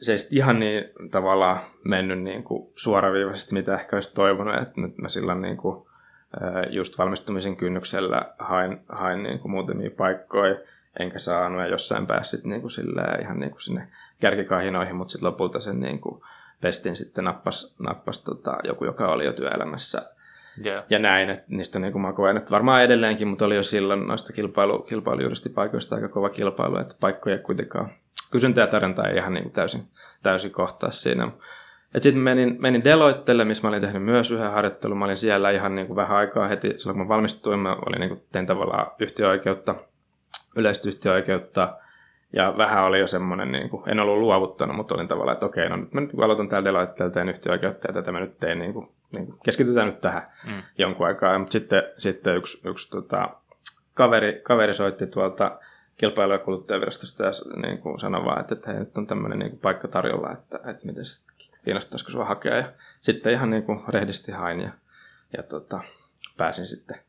se 0.00 0.12
ei 0.12 0.18
ihan 0.30 0.60
niin 0.60 0.84
tavallaan 1.10 1.58
mennyt 1.84 2.22
niin 2.22 2.44
kuin 2.44 2.72
suoraviivaisesti, 2.76 3.54
mitä 3.54 3.74
ehkä 3.74 3.96
olisi 3.96 4.14
toivonut, 4.14 4.62
että 4.62 4.80
nyt 4.80 4.98
mä 4.98 5.08
silloin 5.08 5.42
niin 5.42 5.56
kuin, 5.56 5.86
just 6.70 6.98
valmistumisen 6.98 7.56
kynnyksellä 7.56 8.34
hain, 8.38 8.80
hain 8.88 9.22
niin 9.22 9.38
kuin 9.38 9.52
muutamia 9.52 9.90
paikkoja, 9.96 10.56
enkä 10.98 11.18
saanut 11.18 11.60
ja 11.60 11.66
jossain 11.66 12.06
päässyt 12.06 12.44
niin 12.44 12.60
kuin 12.60 12.70
ihan 13.20 13.40
niin 13.40 13.50
kuin 13.50 13.60
sinne 13.60 13.88
kärkikahinoihin, 14.20 14.96
mutta 14.96 15.12
sitten 15.12 15.26
lopulta 15.28 15.60
sen 15.60 15.80
niin 15.80 16.00
kuin 16.00 16.22
pestin 16.60 16.96
sitten 16.96 17.24
nappas, 17.24 17.76
nappas 17.78 18.24
tota, 18.24 18.58
joku, 18.64 18.84
joka 18.84 19.08
oli 19.08 19.24
jo 19.24 19.32
työelämässä 19.32 20.02
Yeah. 20.64 20.84
Ja 20.90 20.98
näin, 20.98 21.30
että 21.30 21.44
niistä 21.48 21.78
niin 21.78 21.92
kuin 21.92 22.02
mä 22.02 22.12
koen, 22.12 22.36
että 22.36 22.50
varmaan 22.50 22.82
edelleenkin, 22.82 23.28
mutta 23.28 23.44
oli 23.44 23.56
jo 23.56 23.62
silloin 23.62 24.06
noista 24.06 24.32
kilpailu, 24.32 24.78
kilpailujuristipaikoista 24.78 25.94
aika 25.94 26.08
kova 26.08 26.30
kilpailu, 26.30 26.78
että 26.78 26.94
paikkoja 27.00 27.38
kuitenkaan 27.38 27.90
kysyntä 28.30 28.60
ja 28.60 28.66
tarjonta 28.66 29.08
ei 29.08 29.16
ihan 29.16 29.34
niin 29.34 29.42
kuin 29.42 29.52
täysin, 29.52 29.88
täysin 30.22 30.50
kohtaa 30.50 30.90
siinä. 30.90 31.30
Sitten 31.98 32.22
menin, 32.22 32.56
menin 32.58 32.84
Deloittelle, 32.84 33.44
missä 33.44 33.62
mä 33.62 33.68
olin 33.68 33.82
tehnyt 33.82 34.02
myös 34.02 34.30
yhden 34.30 34.50
harjoittelun. 34.50 34.98
Mä 34.98 35.04
olin 35.04 35.16
siellä 35.16 35.50
ihan 35.50 35.74
niin 35.74 35.86
kuin 35.86 35.96
vähän 35.96 36.16
aikaa 36.16 36.48
heti, 36.48 36.72
silloin 36.76 36.98
kun 36.98 37.06
mä 37.06 37.08
valmistuin, 37.08 37.60
mä 37.60 37.76
olin 37.86 38.00
niin 38.00 38.08
kuin, 38.08 38.22
tein 38.32 38.46
tavallaan 38.46 38.90
yhtiöoikeutta, 38.98 39.74
yleistä 40.56 40.88
yhtiöoikeutta, 40.88 41.76
ja 42.32 42.54
vähän 42.56 42.84
oli 42.84 43.00
jo 43.00 43.06
semmoinen, 43.06 43.52
niin 43.52 43.68
kuin, 43.68 43.82
en 43.86 44.00
ollut 44.00 44.18
luovuttanut, 44.18 44.76
mutta 44.76 44.94
olin 44.94 45.08
tavallaan, 45.08 45.32
että 45.32 45.46
okei, 45.46 45.68
no 45.68 45.76
nyt 45.76 45.92
mä 45.92 46.00
nyt 46.00 46.10
aloitan 46.18 46.48
täällä 46.48 46.64
Deloitteelta 46.68 47.14
teen 47.14 47.28
yhtiöoikeutta 47.28 47.88
ja 47.88 47.94
tätä 47.94 48.12
mä 48.12 48.20
nyt 48.20 48.38
teen, 48.38 48.58
niin 48.58 48.72
kuin, 48.72 48.88
niin 49.16 49.26
kuin, 49.26 49.38
keskitytään 49.44 49.86
nyt 49.86 50.00
tähän 50.00 50.22
mm. 50.46 50.62
jonkun 50.78 51.06
aikaa. 51.06 51.38
Mutta 51.38 51.52
sitten, 51.52 51.82
sitten 51.98 52.36
yksi, 52.36 52.68
yksi 52.68 52.90
tota, 52.90 53.30
kaveri, 53.94 54.40
kaveri 54.42 54.74
soitti 54.74 55.06
tuolta 55.06 55.58
kilpailu- 55.96 56.32
ja 56.32 56.38
kuluttajavirastosta 56.38 57.24
ja 57.24 57.30
niin 57.62 57.78
kuin 57.78 58.00
sanoi 58.00 58.24
vaan, 58.24 58.40
että, 58.40 58.54
että 58.54 58.70
hei, 58.70 58.80
nyt 58.80 58.98
on 58.98 59.06
tämmöinen 59.06 59.38
niin 59.38 59.50
kuin 59.50 59.60
paikka 59.60 59.88
tarjolla, 59.88 60.32
että, 60.32 60.56
että 60.56 60.86
miten 60.86 61.04
kiinnostaisiko 61.64 62.10
sua 62.10 62.24
hakea. 62.24 62.56
Ja 62.56 62.72
sitten 63.00 63.32
ihan 63.32 63.50
niin 63.50 63.62
kuin 63.62 63.80
rehdisti 63.88 64.32
hain 64.32 64.60
ja, 64.60 64.70
ja 65.36 65.42
tota, 65.42 65.80
pääsin 66.36 66.66
sitten 66.66 67.00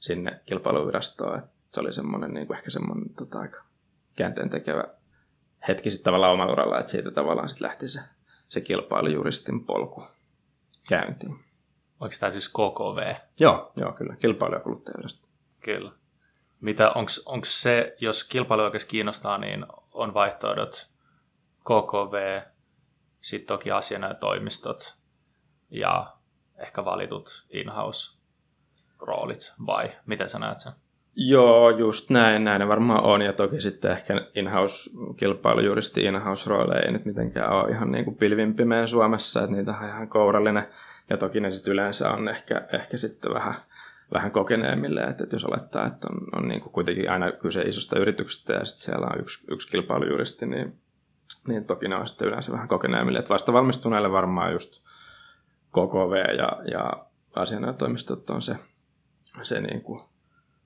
sinne 0.00 0.40
kilpailuvirastoon. 0.46 1.38
Että 1.38 1.50
se 1.72 1.80
oli 1.80 1.92
semmoinen 1.92 2.34
niin 2.34 2.46
kuin 2.46 2.56
ehkä 2.56 2.70
semmoinen 2.70 3.14
tota, 3.14 3.40
aika 3.40 3.64
käänteen 4.16 4.50
tekevä 4.50 4.84
hetki 5.68 5.90
sitten 5.90 6.04
tavallaan 6.04 6.32
omalla 6.32 6.52
uralla, 6.52 6.80
että 6.80 6.92
siitä 6.92 7.10
tavallaan 7.10 7.48
sitten 7.48 7.66
lähti 7.66 7.88
se, 7.88 8.00
se 8.48 8.60
kilpailujuristin 8.60 9.64
polku 9.64 10.04
käyntiin. 10.88 11.32
Onko 12.00 12.14
tämä 12.20 12.30
siis 12.30 12.48
KKV? 12.48 13.14
Joo, 13.40 13.72
joo 13.76 13.92
kyllä, 13.92 14.14
kilpailu- 14.14 14.54
ja 14.54 14.60
kuluttajavirasto. 14.60 15.28
Kyllä. 15.60 15.92
Mitä, 16.64 16.90
onko 17.26 17.44
se, 17.44 17.96
jos 18.00 18.24
kilpailuoikeus 18.24 18.84
kiinnostaa, 18.84 19.38
niin 19.38 19.66
on 19.92 20.14
vaihtoehdot 20.14 20.88
KKV, 21.60 22.40
sitten 23.20 23.46
toki 23.46 23.70
asianajotoimistot 23.70 24.96
ja 25.70 26.16
ehkä 26.56 26.84
valitut 26.84 27.46
in-house 27.50 28.18
roolit, 28.98 29.52
vai 29.66 29.92
miten 30.06 30.28
sä 30.28 30.38
näet 30.38 30.58
sen? 30.58 30.72
Joo, 31.16 31.70
just 31.70 32.10
näin, 32.10 32.44
näin 32.44 32.60
ne 32.60 32.68
varmaan 32.68 33.04
on. 33.04 33.22
Ja 33.22 33.32
toki 33.32 33.60
sitten 33.60 33.90
ehkä 33.90 34.14
in-house-kilpailujuristi 34.34 36.04
in-house-rooleja 36.04 36.82
ei 36.82 36.92
nyt 36.92 37.04
mitenkään 37.04 37.52
ole 37.52 37.70
ihan 37.70 37.92
niin 37.92 38.04
kuin 38.04 38.16
pilvin 38.16 38.54
Suomessa, 38.86 39.42
että 39.42 39.56
niitä 39.56 39.74
on 39.80 39.88
ihan 39.88 40.08
kourallinen. 40.08 40.68
Ja 41.10 41.16
toki 41.16 41.40
ne 41.40 41.52
sitten 41.52 41.72
yleensä 41.72 42.10
on 42.10 42.28
ehkä, 42.28 42.66
ehkä 42.72 42.96
sitten 42.96 43.34
vähän, 43.34 43.54
vähän 44.12 44.30
kokeneemmille, 44.30 45.00
että, 45.00 45.24
että 45.24 45.36
jos 45.36 45.44
olettaa, 45.44 45.86
että 45.86 46.08
on, 46.10 46.42
on 46.42 46.48
niin 46.48 46.60
kuin 46.60 46.72
kuitenkin 46.72 47.10
aina 47.10 47.32
kyse 47.32 47.62
isosta 47.62 47.98
yrityksestä 47.98 48.52
ja 48.52 48.64
sitten 48.64 48.84
siellä 48.84 49.06
on 49.06 49.20
yksi, 49.20 49.44
yksi 49.50 49.68
kilpailujuristi, 49.68 50.46
niin, 50.46 50.78
niin 51.48 51.64
toki 51.64 51.88
ne 51.88 51.96
on 51.96 52.08
sitten 52.08 52.28
yleensä 52.28 52.52
vähän 52.52 52.68
kokeneemmille. 52.68 53.18
Että 53.18 53.34
vasta 53.34 53.52
valmistuneille 53.52 54.12
varmaan 54.12 54.52
just 54.52 54.82
KKV 55.68 56.36
ja, 56.36 56.62
ja 56.70 57.06
asianajotoimistot 57.34 58.30
on 58.30 58.42
se, 58.42 58.56
se 59.42 59.60
niin 59.60 59.82
kuin 59.82 60.02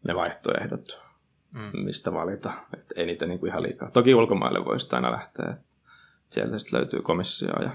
ne 0.09 0.15
vaihtoehdot, 0.15 1.03
mm. 1.55 1.85
mistä 1.85 2.13
valita. 2.13 2.53
Et 2.75 2.93
ei 2.97 3.07
niitä 3.07 3.27
niin 3.27 3.41
kuin 3.41 3.51
ihan 3.51 3.63
liikaa. 3.63 3.91
Toki 3.91 4.15
ulkomaille 4.15 4.65
voisi 4.65 4.89
aina 4.93 5.13
lähteä. 5.13 5.57
Sieltä 6.29 6.59
sitten 6.59 6.79
löytyy 6.79 7.03
komissio 7.03 7.63
ja, 7.63 7.71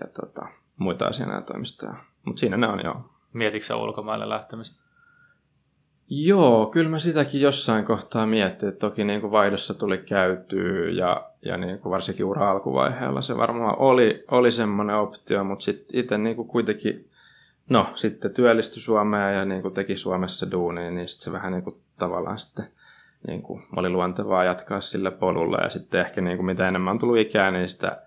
ja 0.00 0.06
tota, 0.20 0.46
muita 0.76 1.06
asianajotoimistoja. 1.06 1.94
Mutta 2.24 2.40
siinä 2.40 2.56
ne 2.56 2.68
on 2.68 2.80
jo. 2.84 3.11
Mietitkö 3.32 3.76
ulkomaille 3.76 4.28
lähtemistä? 4.28 4.92
Joo, 6.08 6.66
kyllä 6.66 6.90
mä 6.90 6.98
sitäkin 6.98 7.40
jossain 7.40 7.84
kohtaa 7.84 8.26
mietin, 8.26 8.68
että 8.68 8.88
toki 8.88 9.04
niin 9.04 9.20
kuin 9.20 9.30
vaihdossa 9.30 9.74
tuli 9.74 9.98
käytyä 9.98 10.88
ja, 10.88 11.30
ja 11.44 11.56
niin 11.56 11.78
kuin 11.78 11.90
varsinkin 11.90 12.26
ura 12.26 12.50
alkuvaiheella 12.50 13.22
se 13.22 13.36
varmaan 13.36 13.78
oli, 13.78 14.24
oli 14.30 14.52
semmoinen 14.52 14.96
optio, 14.96 15.44
mutta 15.44 15.64
sitten 15.64 16.00
itse 16.00 16.18
niin 16.18 16.36
kuin 16.36 16.48
kuitenkin 16.48 17.10
no 17.68 17.86
sitten 17.94 18.34
työllistyi 18.34 18.82
Suomeen 18.82 19.36
ja 19.38 19.44
niin 19.44 19.62
kuin 19.62 19.74
teki 19.74 19.96
Suomessa 19.96 20.50
duunia, 20.50 20.90
niin 20.90 21.08
sitten 21.08 21.24
se 21.24 21.32
vähän 21.32 21.52
niin 21.52 21.64
kuin 21.64 21.76
tavallaan 21.98 22.38
sitten 22.38 22.64
niin 23.26 23.42
kuin 23.42 23.62
oli 23.76 23.88
luontevaa 23.88 24.44
jatkaa 24.44 24.80
sillä 24.80 25.10
polulla 25.10 25.58
ja 25.62 25.70
sitten 25.70 26.00
ehkä 26.00 26.20
niin 26.20 26.36
kuin 26.36 26.46
mitä 26.46 26.68
enemmän 26.68 26.92
on 26.92 26.98
tullut 26.98 27.18
ikää, 27.18 27.50
niin 27.50 27.68
sitä 27.68 28.02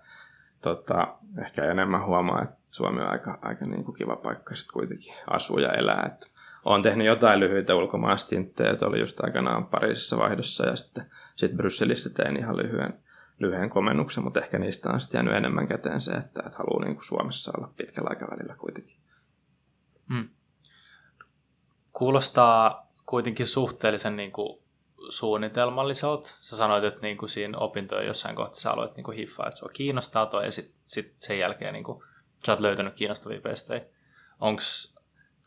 tota, 0.62 1.08
ehkä 1.42 1.64
enemmän 1.64 2.06
huomaa, 2.06 2.42
että 2.42 2.56
Suomi 2.76 3.00
on 3.00 3.10
aika, 3.10 3.38
aika 3.42 3.66
niin 3.66 3.84
kuin 3.84 3.94
kiva 3.94 4.16
paikka 4.16 4.54
sitten 4.54 4.72
kuitenkin 4.72 5.14
asua 5.30 5.60
ja 5.60 5.72
elää. 5.72 6.10
Että 6.12 6.26
olen 6.64 6.82
tehnyt 6.82 7.06
jotain 7.06 7.40
lyhyitä 7.40 7.74
ulkomaastinttejä, 7.74 8.70
että 8.70 8.86
oli 8.86 9.00
just 9.00 9.20
aikanaan 9.20 9.66
Pariisissa 9.66 10.18
vaihdossa 10.18 10.66
ja 10.66 10.76
sitten 10.76 11.10
sit 11.36 11.52
Brysselissä 11.52 12.10
tein 12.14 12.36
ihan 12.36 12.56
lyhyen, 12.56 13.02
lyhyen 13.38 13.70
komennuksen, 13.70 14.24
mutta 14.24 14.40
ehkä 14.40 14.58
niistä 14.58 14.90
on 14.90 15.00
sitten 15.00 15.18
jäänyt 15.18 15.34
enemmän 15.34 15.68
käteen 15.68 16.00
se, 16.00 16.12
että, 16.12 16.42
että 16.46 16.58
haluaa 16.58 16.84
niin 16.84 16.94
kuin 16.94 17.04
Suomessa 17.04 17.52
olla 17.56 17.72
pitkällä 17.76 18.08
aikavälillä 18.10 18.54
kuitenkin. 18.54 18.96
Mm. 20.08 20.28
Kuulostaa 21.92 22.92
kuitenkin 23.06 23.46
suhteellisen 23.46 24.16
niin 24.16 24.32
kuin 24.32 24.58
suunnitelmalliselta. 25.08 26.28
Sä 26.28 26.56
sanoit, 26.56 26.84
että 26.84 27.00
niin 27.02 27.16
kuin 27.18 27.28
siinä 27.28 27.58
opintojen 27.58 28.06
jossain 28.06 28.36
kohtaa 28.36 28.60
sä 28.60 28.72
aloit 28.72 28.96
niin 28.96 29.04
kuin 29.04 29.16
hiffaa, 29.16 29.48
että 29.48 29.58
sua 29.58 29.68
kiinnostaa 29.72 30.26
toi, 30.26 30.44
ja 30.44 30.52
sitten 30.52 30.80
sit 30.84 31.14
sen 31.18 31.38
jälkeen 31.38 31.72
niin 31.72 31.84
kuin, 31.84 32.02
sä 32.46 32.52
oot 32.52 32.60
löytänyt 32.60 32.94
kiinnostavia 32.94 33.40
pestejä. 33.40 33.84
Onks, 34.40 34.96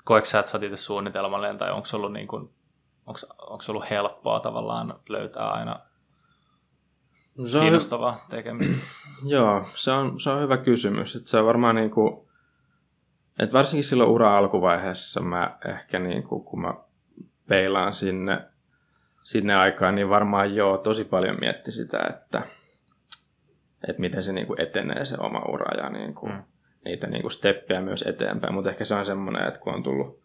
koetko 0.03 0.25
sä, 0.25 0.39
että 0.39 0.51
sä 0.51 0.58
oot 0.58 0.63
itse 0.63 0.77
suunnitelmallinen, 0.77 1.58
tai 1.58 1.72
onko 1.72 1.88
ollut, 1.94 2.13
niin 2.13 2.27
kuin, 2.27 2.50
onks, 3.06 3.25
onks 3.38 3.70
ollut 3.70 3.89
helppoa 3.89 4.39
tavallaan 4.39 5.00
löytää 5.10 5.50
aina 5.50 5.79
no 7.38 7.48
se 7.48 7.60
kiinnostavaa 7.60 8.15
hy- 8.15 8.29
tekemistä? 8.29 8.86
Joo, 9.25 9.65
se 9.75 9.91
on, 9.91 10.20
se 10.20 10.29
on 10.29 10.41
hyvä 10.41 10.58
kysymys. 10.58 11.15
Että 11.15 11.29
se 11.29 11.38
on 11.38 11.46
varmaan 11.46 11.75
niin 11.75 11.91
kuin, 11.91 12.29
et 13.39 13.53
varsinkin 13.53 13.84
silloin 13.84 14.10
ura 14.10 14.38
alkuvaiheessa 14.38 15.22
mä 15.22 15.58
ehkä 15.65 16.00
niin 16.00 16.24
kuin, 16.24 16.44
kun 16.44 16.62
mä 16.62 16.74
peilaan 17.48 17.96
sinne, 17.96 18.41
sinne 19.24 19.56
aikaan, 19.56 19.96
niin 19.96 20.10
varmaan 20.10 20.56
joo, 20.56 20.77
tosi 20.77 21.06
paljon 21.06 21.38
mietti 21.39 21.72
sitä, 21.72 22.00
että, 22.10 22.41
että 23.88 24.00
miten 24.00 24.24
se 24.24 24.34
niin 24.34 24.48
kuin 24.48 24.62
etenee 24.62 25.06
se 25.06 25.18
oma 25.20 25.41
ura 25.50 25.84
ja 25.84 25.89
niin 25.89 26.13
kuin, 26.13 26.32
mm. 26.32 26.44
Niitä 26.86 27.07
niin 27.07 27.21
kuin 27.21 27.31
steppejä 27.31 27.81
myös 27.81 28.01
eteenpäin. 28.01 28.53
Mutta 28.53 28.69
ehkä 28.69 28.86
se 28.86 28.95
on 28.95 29.05
semmoinen, 29.05 29.48
että 29.48 29.59
kun 29.59 29.74
on 29.74 29.83
tullut 29.83 30.21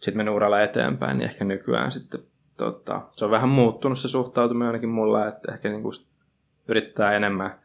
sitten 0.00 0.16
mennyt 0.16 0.34
uralla 0.34 0.60
eteenpäin, 0.60 1.18
niin 1.18 1.28
ehkä 1.28 1.44
nykyään 1.44 1.92
sitten 1.92 2.20
tota, 2.56 3.02
se 3.12 3.24
on 3.24 3.30
vähän 3.30 3.48
muuttunut 3.48 3.98
se 3.98 4.08
suhtautuminen 4.08 4.66
ainakin 4.66 4.88
mulla, 4.88 5.28
että 5.28 5.52
ehkä 5.52 5.68
niin 5.68 5.82
kuin 5.82 5.94
yrittää 6.68 7.12
enemmän 7.12 7.58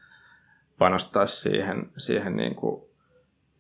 panostaa 0.78 1.28
siihen, 1.28 1.90
siihen 1.98 2.36
niin 2.36 2.56
kuin 2.56 2.90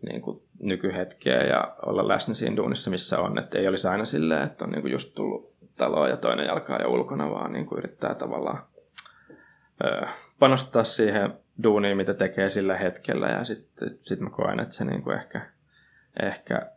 niin 0.02 0.22
kuin 0.22 0.42
nykyhetkeä 0.60 1.44
ja 1.44 1.76
olla 1.86 2.08
läsnä 2.08 2.34
siinä 2.34 2.56
duunissa, 2.56 2.90
missä 2.90 3.20
on. 3.20 3.38
Että 3.38 3.58
ei 3.58 3.68
olisi 3.68 3.88
aina 3.88 4.06
silleen, 4.06 4.44
että 4.44 4.66
on 4.66 4.72
niin 4.72 4.82
kuin 4.82 4.92
just 4.92 5.16
tullut 5.16 5.54
taloa 5.78 6.08
ja 6.08 6.18
toinen 6.18 6.46
jalkaa 6.46 6.82
jo 6.82 6.90
ulkona, 6.90 7.32
vaan 7.32 7.54
niin 7.54 7.66
kuin 7.66 7.80
yrittää 7.80 8.16
tavallaan 8.16 8.60
ö, 9.84 10.08
panostaa 10.40 10.84
siihen 10.84 11.34
duuniin, 11.64 11.98
mitä 11.98 12.14
tekee 12.14 12.50
sillä 12.50 12.78
hetkellä. 12.78 13.28
Ja 13.28 13.44
sitten 13.44 13.90
sit 13.98 14.20
mä 14.20 14.30
koen, 14.30 14.60
että 14.60 14.76
se 14.76 14.86
niin 14.86 15.04
kuin 15.04 15.16
ehkä, 15.16 15.42
ehkä 16.22 16.72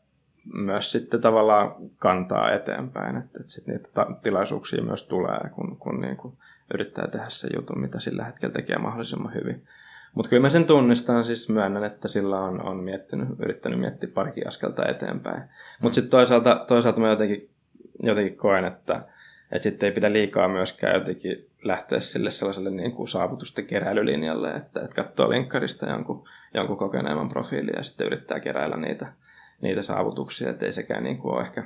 myös 0.54 0.92
sitten 0.92 1.20
tavallaan 1.20 1.74
kantaa 1.98 2.52
eteenpäin, 2.52 3.16
että, 3.16 3.40
että 3.40 3.52
sit 3.52 3.66
niitä 3.66 3.88
ta- 3.94 4.16
tilaisuuksia 4.22 4.82
myös 4.82 5.06
tulee, 5.06 5.40
kun, 5.52 5.76
kun 5.76 6.00
niin 6.00 6.16
kuin 6.16 6.34
yrittää 6.74 7.06
tehdä 7.08 7.28
se 7.28 7.48
jutun, 7.56 7.80
mitä 7.80 8.00
sillä 8.00 8.24
hetkellä 8.24 8.52
tekee 8.52 8.78
mahdollisimman 8.78 9.34
hyvin. 9.34 9.66
Mutta 10.14 10.28
kyllä 10.28 10.42
mä 10.42 10.50
sen 10.50 10.64
tunnistan, 10.64 11.24
siis 11.24 11.48
myönnän, 11.48 11.84
että 11.84 12.08
sillä 12.08 12.40
on, 12.40 12.62
on 12.62 12.76
miettinyt, 12.76 13.28
yrittänyt 13.38 13.80
miettiä 13.80 14.10
parikin 14.14 14.48
askelta 14.48 14.88
eteenpäin. 14.88 15.42
Mutta 15.80 15.94
sitten 15.94 16.10
toisaalta, 16.10 16.64
toisaalta 16.68 17.00
mä 17.00 17.08
jotenkin, 17.08 17.50
jotenkin 18.02 18.36
koen, 18.36 18.64
että, 18.64 19.04
että 19.52 19.62
sitten 19.62 19.86
ei 19.86 19.92
pidä 19.92 20.12
liikaa 20.12 20.48
myöskään 20.48 20.94
jotenkin 20.94 21.50
lähteä 21.62 22.00
sille 22.00 22.30
sellaiselle 22.30 22.70
niin 22.70 22.92
kuin 22.92 23.08
saavutusten 23.08 23.66
keräilylinjalle, 23.66 24.50
että, 24.50 24.80
että 24.80 25.02
katsoo 25.02 25.30
linkkarista 25.30 25.86
jonkun, 25.86 26.28
jonkun 26.54 26.76
kokeneemman 26.76 27.28
profiilin 27.28 27.74
ja 27.76 27.82
sitten 27.82 28.06
yrittää 28.06 28.40
keräillä 28.40 28.76
niitä, 28.76 29.12
niitä 29.60 29.82
saavutuksia, 29.82 30.50
että 30.50 30.66
ei 30.66 30.72
sekään 30.72 31.04
niin 31.04 31.18
kuin 31.18 31.34
ole 31.34 31.42
ehkä, 31.42 31.64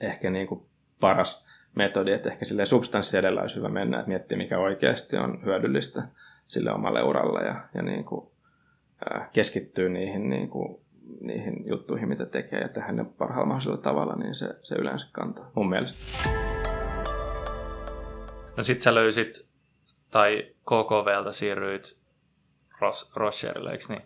ehkä 0.00 0.30
niin 0.30 0.46
kuin 0.46 0.62
paras 1.00 1.46
metodi, 1.74 2.12
että 2.12 2.28
ehkä 2.28 2.44
sille 2.44 2.66
substanssi 2.66 3.18
edellä 3.18 3.40
olisi 3.40 3.56
hyvä 3.56 3.68
mennä, 3.68 3.98
että 3.98 4.08
miettiä 4.08 4.38
mikä 4.38 4.58
oikeasti 4.58 5.16
on 5.16 5.44
hyödyllistä 5.44 6.02
sille 6.46 6.72
omalle 6.72 7.02
uralle 7.02 7.46
ja, 7.46 7.60
ja 7.74 7.82
niin 7.82 8.04
kuin, 8.04 8.30
keskittyy 9.32 9.88
niihin, 9.88 10.30
niin 10.30 10.48
kuin, 10.48 10.80
niihin 11.20 11.64
juttuihin, 11.66 12.08
mitä 12.08 12.26
tekee 12.26 12.60
ja 12.60 12.68
tehdä 12.68 12.92
ne 12.92 13.04
parhaalla 13.04 13.46
mahdollisella 13.46 13.76
tavalla, 13.76 14.14
niin 14.16 14.34
se, 14.34 14.48
se 14.60 14.74
yleensä 14.74 15.08
kantaa 15.12 15.50
mun 15.54 15.68
mielestä. 15.68 16.28
No 18.58 18.62
sit 18.62 18.80
sä 18.80 18.94
löysit, 18.94 19.46
tai 20.10 20.46
KKVltä 20.62 21.32
siirryit 21.32 21.98
Ros- 22.72 23.12
Rocherille, 23.16 23.70
eikö 23.72 23.84
niin? 23.88 24.02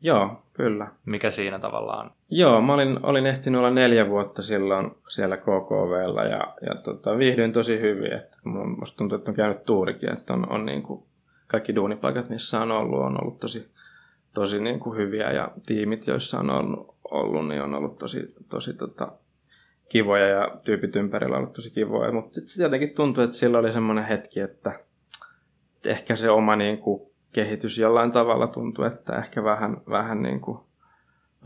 Joo, 0.00 0.42
kyllä. 0.52 0.88
Mikä 1.06 1.30
siinä 1.30 1.58
tavallaan? 1.58 2.10
Joo, 2.30 2.60
mä 2.60 2.74
olin, 2.74 3.00
olin 3.02 3.26
ehtinyt 3.26 3.58
olla 3.58 3.70
neljä 3.70 4.08
vuotta 4.08 4.42
silloin 4.42 4.90
siellä 5.08 5.36
KKVllä 5.36 6.24
ja, 6.24 6.54
ja 6.66 6.74
tota, 6.74 7.18
viihdyin 7.18 7.52
tosi 7.52 7.80
hyvin. 7.80 8.12
Että 8.12 8.38
musta 8.78 8.96
tuntuu, 8.96 9.18
että 9.18 9.30
on 9.30 9.36
käynyt 9.36 9.64
tuurikin, 9.64 10.12
että 10.12 10.32
on, 10.32 10.52
on 10.52 10.66
niin 10.66 10.82
kuin 10.82 11.04
kaikki 11.46 11.74
duunipaikat, 11.74 12.28
missä 12.28 12.60
on 12.60 12.70
ollut, 12.70 13.00
on 13.00 13.22
ollut 13.22 13.40
tosi, 13.40 13.70
tosi 14.34 14.60
niin 14.60 14.80
kuin 14.80 14.96
hyviä 14.96 15.32
ja 15.32 15.48
tiimit, 15.66 16.06
joissa 16.06 16.38
on 16.40 16.50
ollut, 16.50 16.94
ollut 17.10 17.48
niin 17.48 17.62
on 17.62 17.74
ollut 17.74 17.96
tosi, 17.98 18.34
tosi 18.48 18.74
tota, 18.74 19.12
kivoja 19.90 20.26
ja 20.26 20.58
tyypit 20.64 20.96
ympärillä 20.96 21.36
on 21.36 21.42
ollut 21.42 21.52
tosi 21.52 21.70
kivoja. 21.70 22.12
Mutta 22.12 22.34
sitten 22.34 22.62
jotenkin 22.62 22.94
tuntuu, 22.94 23.24
että 23.24 23.36
sillä 23.36 23.58
oli 23.58 23.72
semmoinen 23.72 24.04
hetki, 24.04 24.40
että, 24.40 24.80
ehkä 25.84 26.16
se 26.16 26.30
oma 26.30 26.56
niin 26.56 26.78
kuin, 26.78 27.10
kehitys 27.32 27.78
jollain 27.78 28.10
tavalla 28.10 28.46
tuntui, 28.46 28.86
että 28.86 29.16
ehkä 29.16 29.44
vähän, 29.44 29.76
vähän 29.90 30.22
niin 30.22 30.40
kuin, 30.40 30.58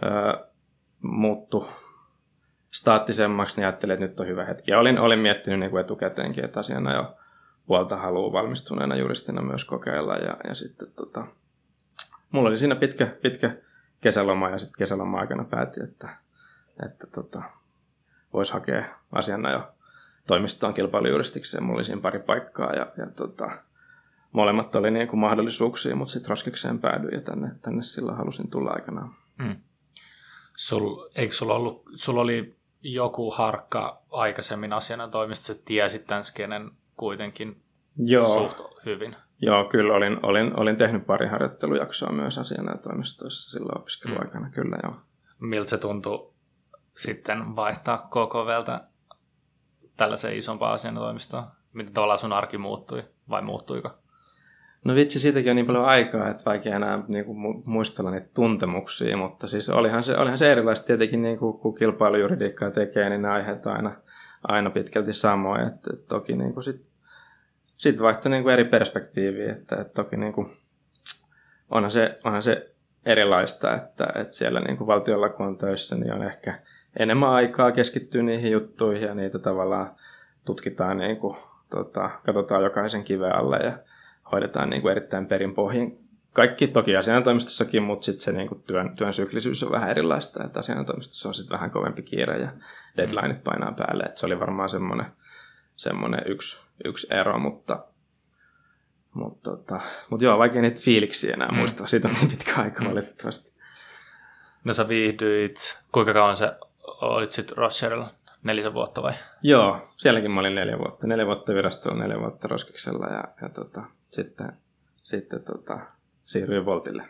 ö, 0.05 0.49
muuttu 1.03 1.69
staattisemmaksi, 2.71 3.57
niin 3.57 3.67
ajattelin, 3.67 3.95
että 3.95 4.07
nyt 4.07 4.21
on 4.21 4.27
hyvä 4.27 4.45
hetki. 4.45 4.71
Ja 4.71 4.79
olin, 4.79 4.99
olin 4.99 5.19
miettinyt 5.19 5.61
niin 5.61 5.71
kuin 5.71 5.81
etukäteenkin, 5.81 6.45
että 6.45 6.61
asiana 6.61 6.95
jo 6.95 7.17
puolta 7.67 7.97
haluaa 7.97 8.33
valmistuneena 8.33 8.97
juristina 8.97 9.43
myös 9.43 9.65
kokeilla. 9.65 10.15
Ja, 10.15 10.37
ja 10.49 10.55
sitten 10.55 10.89
tota, 10.97 11.27
mulla 12.31 12.49
oli 12.49 12.59
siinä 12.59 12.75
pitkä, 12.75 13.07
pitkä 13.23 13.57
kesäloma 14.01 14.51
ja 14.51 14.59
sitten 14.59 14.79
kesäloma 14.79 15.21
aikana 15.21 15.45
päätin, 15.45 15.85
että, 15.85 16.09
että 16.87 17.07
tota, 17.07 17.43
voisi 18.35 18.53
hakea 18.53 18.85
asiana 19.13 19.51
jo 19.51 19.75
toimistoon 20.27 20.75
kilpailujuristikseen. 20.75 21.63
Mulla 21.63 21.77
oli 21.77 21.85
siinä 21.85 22.01
pari 22.01 22.19
paikkaa 22.19 22.73
ja, 22.73 22.87
ja 22.97 23.07
tota, 23.07 23.51
molemmat 24.33 24.75
oli 24.75 24.91
niin 24.91 25.09
kuin 25.09 25.21
mahdollisuuksia, 25.21 25.97
mutta 25.97 26.13
sitten 26.13 26.31
Roskikseen 26.31 26.79
päädyin 26.79 27.15
ja 27.15 27.21
tänne, 27.21 27.51
tänne 27.63 27.83
silloin 27.83 28.17
halusin 28.17 28.51
tulla 28.51 28.71
aikanaan. 28.71 29.17
Mm. 29.39 29.57
Sul, 30.57 31.09
eikö 31.17 31.35
sulla 31.35 31.55
ollut, 31.55 31.83
sulla 31.95 32.21
oli 32.21 32.57
joku 32.83 33.31
harkka 33.31 34.03
aikaisemmin 34.11 34.73
asiana 34.73 35.09
toimistossa, 35.09 35.53
että 35.53 35.65
tiesit 35.65 36.07
tämän 36.07 36.25
skenen 36.25 36.71
kuitenkin 36.97 37.63
Joo. 37.97 38.35
suht 38.35 38.61
hyvin? 38.87 39.17
Joo, 39.41 39.65
kyllä 39.65 39.95
olin, 39.95 40.27
olin, 40.27 40.61
olin 40.61 40.77
tehnyt 40.77 41.07
pari 41.07 41.27
harjoittelujaksoa 41.27 42.13
myös 42.13 42.39
asiana 42.39 42.79
toimistoissa 42.79 43.51
silloin 43.51 43.79
opiskeluaikana, 43.79 44.47
mm. 44.47 44.53
kyllä 44.53 44.79
joo. 44.83 44.97
Miltä 45.41 45.71
se 45.71 45.79
tuntui 45.79 46.34
sitten 46.97 47.57
vaihtaa 47.57 47.99
KKVltä 47.99 48.81
tällaiseen 49.97 50.37
isompaan 50.37 50.75
asianatoimistoon? 50.75 51.45
Miten 51.73 51.95
tavallaan 51.95 52.19
sun 52.19 52.33
arki 52.33 52.59
muuttui 52.59 53.03
vai 53.29 53.43
muuttuiko? 53.43 53.91
No 54.85 54.95
vitsi, 54.95 55.21
siitäkin 55.21 55.51
on 55.51 55.57
niin 55.57 55.67
paljon 55.67 55.85
aikaa, 55.85 56.31
että 56.31 56.45
vaikea 56.45 56.77
enää 56.77 57.05
niin 57.09 57.25
kuin, 57.25 57.63
muistella 57.67 58.11
niitä 58.11 58.29
tuntemuksia, 58.35 59.17
mutta 59.17 59.49
siis 59.49 59.71
olihan 59.71 60.05
se, 60.05 60.17
olihan 60.17 60.39
se 60.39 60.53
erilaista 60.53 60.87
tietenkin, 60.87 61.23
niin 61.23 61.39
kuin, 61.39 61.59
kun 61.59 61.75
kilpailujuridiikkaa 61.75 62.71
tekee, 62.71 63.11
niin 63.11 63.23
ne 63.23 63.29
aiheet 63.29 63.67
aina, 63.67 63.97
aina 64.43 64.71
pitkälti 64.71 65.13
samoja. 65.13 65.67
Että, 65.67 65.91
että 65.93 66.07
toki 66.09 66.37
niin 66.37 66.55
kuin 66.55 66.65
sit, 66.65 66.91
sit 67.77 68.01
vaihtoi 68.03 68.31
niin 68.31 68.43
kuin 68.43 68.53
eri 68.53 68.65
perspektiiviä, 68.65 69.53
että, 69.53 69.77
että 69.77 69.95
toki 69.95 70.17
niin 70.17 70.33
kuin, 70.33 70.57
onhan, 71.71 71.91
se, 71.91 72.19
onhan 72.25 72.43
se 72.43 72.75
erilaista, 73.07 73.75
että, 73.75 74.07
että 74.15 74.35
siellä 74.35 74.61
niin 74.61 74.77
kuin 74.77 74.87
valtiolla 74.87 75.29
kun 75.29 75.47
on 75.47 75.59
töissä, 75.59 75.97
niin 75.97 76.13
on 76.13 76.23
ehkä 76.23 76.59
enemmän 76.99 77.31
aikaa 77.31 77.73
keskittyä 77.73 78.23
niihin 78.23 78.53
juttuihin 78.53 79.09
ja 79.09 79.15
niitä 79.15 79.39
tavallaan 79.39 79.91
tutkitaan, 80.45 80.99
niin 80.99 81.17
kuin, 81.17 81.37
tota, 81.71 82.11
katsotaan 82.27 82.63
jokaisen 82.63 83.05
kiven 83.05 83.35
alle 83.35 83.57
ja 83.57 83.79
hoidetaan 84.33 84.71
niin 84.71 84.83
kuin 84.83 84.93
erittäin 84.93 85.27
perinpohjin. 85.27 85.99
Kaikki 86.33 86.67
toki 86.67 86.97
asiantoimistossakin, 86.97 87.83
mutta 87.83 88.05
sitten 88.05 88.25
se 88.25 88.33
niin 88.33 88.49
kuin 88.49 88.63
työn, 88.63 88.97
työn 88.97 89.15
syklisyys 89.15 89.63
on 89.63 89.73
vähän 89.73 89.91
erilaista, 89.91 90.45
että 90.45 90.61
asiantoimistossa 90.61 91.29
on 91.29 91.35
sitten 91.35 91.55
vähän 91.55 91.71
kovempi 91.71 92.03
kiire 92.03 92.39
ja 92.39 92.49
deadlineit 92.97 93.45
painaa 93.45 93.73
päälle. 93.73 94.03
että 94.03 94.21
se 94.21 94.27
oli 94.27 94.41
varmaan 94.41 94.69
semmoinen, 94.69 95.07
semmoinen 95.77 96.23
yksi, 96.27 96.61
yksi 96.85 97.07
ero, 97.11 97.39
mutta, 97.39 97.85
mutta, 99.13 99.51
tota, 99.51 99.81
mutta 100.11 100.25
joo, 100.25 100.39
vaikea 100.39 100.63
niitä 100.63 100.81
fiiliksiä 100.81 101.35
enää 101.35 101.49
mm. 101.49 101.57
muistaa. 101.57 101.87
Siitä 101.87 102.09
on 102.09 102.15
niin 102.15 102.31
pitkä 102.31 102.53
aika 102.63 102.85
valitettavasti. 102.85 103.55
No 104.65 104.73
sä 104.73 104.89
viihdyit, 104.89 105.79
kuinka 105.93 106.13
kauan 106.13 106.37
sä 106.37 106.59
olit 106.85 107.31
sitten 107.31 107.57
Rocherilla? 107.57 108.11
Nelisen 108.43 108.75
vuotta 108.75 109.03
vai? 109.03 109.13
Joo, 109.43 109.89
sielläkin 109.97 110.31
mä 110.31 110.41
olin 110.41 110.55
neljä 110.55 110.79
vuotta. 110.79 111.07
Neljä 111.07 111.27
vuotta 111.27 111.55
virastolla, 111.55 112.03
neljä 112.03 112.21
vuotta 112.21 112.49
Roskiksella 112.49 113.07
ja, 113.07 113.25
ja 113.43 113.49
tota, 113.49 113.83
sitten, 114.11 114.53
sitten 115.03 115.43
tota, 115.45 115.79
siirryin 116.25 116.67
Voltille. 116.67 117.05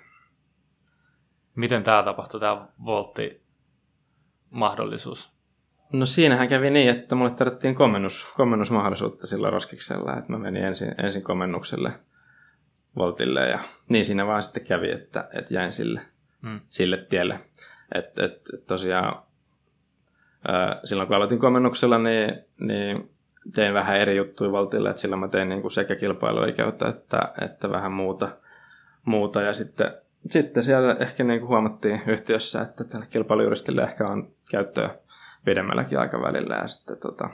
Miten 1.55 1.83
tämä 1.83 2.03
tapahtui, 2.03 2.41
tämä 2.41 2.67
Voltti 2.85 3.43
mahdollisuus? 4.51 5.35
No 5.93 6.07
siinähän 6.07 6.49
kävi 6.49 6.71
niin, 6.71 6.91
että 6.91 7.15
mulle 7.15 7.31
tarvittiin 7.31 7.75
komennus, 7.75 8.27
komennusmahdollisuutta 8.37 9.27
sillä 9.27 9.51
Roskiksella, 9.51 10.17
että 10.17 10.33
mä 10.33 10.39
menin 10.39 10.65
ensin, 10.65 10.95
ensin 11.05 11.23
komennukselle 11.23 11.93
Voltille 12.97 13.49
ja 13.49 13.59
niin 13.89 14.05
siinä 14.05 14.27
vaan 14.27 14.43
sitten 14.43 14.67
kävi, 14.67 14.91
että, 14.91 15.29
että 15.39 15.55
jäin 15.55 15.73
sille, 15.73 16.01
hmm. 16.43 16.61
sille 16.71 16.97
tielle. 16.97 17.41
Että 17.95 18.25
et, 18.25 18.41
tosiaan 18.67 19.23
silloin 20.85 21.07
kun 21.07 21.17
aloitin 21.17 21.39
komennuksella, 21.39 21.99
niin, 21.99 22.39
niin 22.61 23.11
tein 23.55 23.75
vähän 23.75 23.97
eri 23.97 24.17
juttuja 24.17 24.53
valtille, 24.53 24.91
että 24.91 25.03
silloin 25.03 25.21
mä 25.21 25.29
tein 25.29 25.49
niin 25.49 25.61
kuin 25.61 25.73
sekä 25.73 25.97
kilpailuoikeutta 25.97 26.89
että, 26.89 27.33
että 27.41 27.71
vähän 27.71 27.93
muuta, 27.93 28.29
muuta. 29.05 29.43
ja 29.43 29.53
sitten, 29.53 29.95
sitten 30.31 30.63
siellä 30.63 30.97
ehkä 31.01 31.25
niin 31.25 31.41
kuin 31.41 31.49
huomattiin 31.49 32.01
yhtiössä, 32.07 32.63
että 32.63 32.85
tällä 32.85 33.07
kilpailujuristille 33.07 33.83
ehkä 33.83 34.09
on 34.09 34.33
käyttöä 34.51 34.91
pidemmälläkin 35.45 35.99
aikavälillä 35.99 36.55
ja 36.55 36.69
sitten 36.69 36.97
tota, 36.97 37.31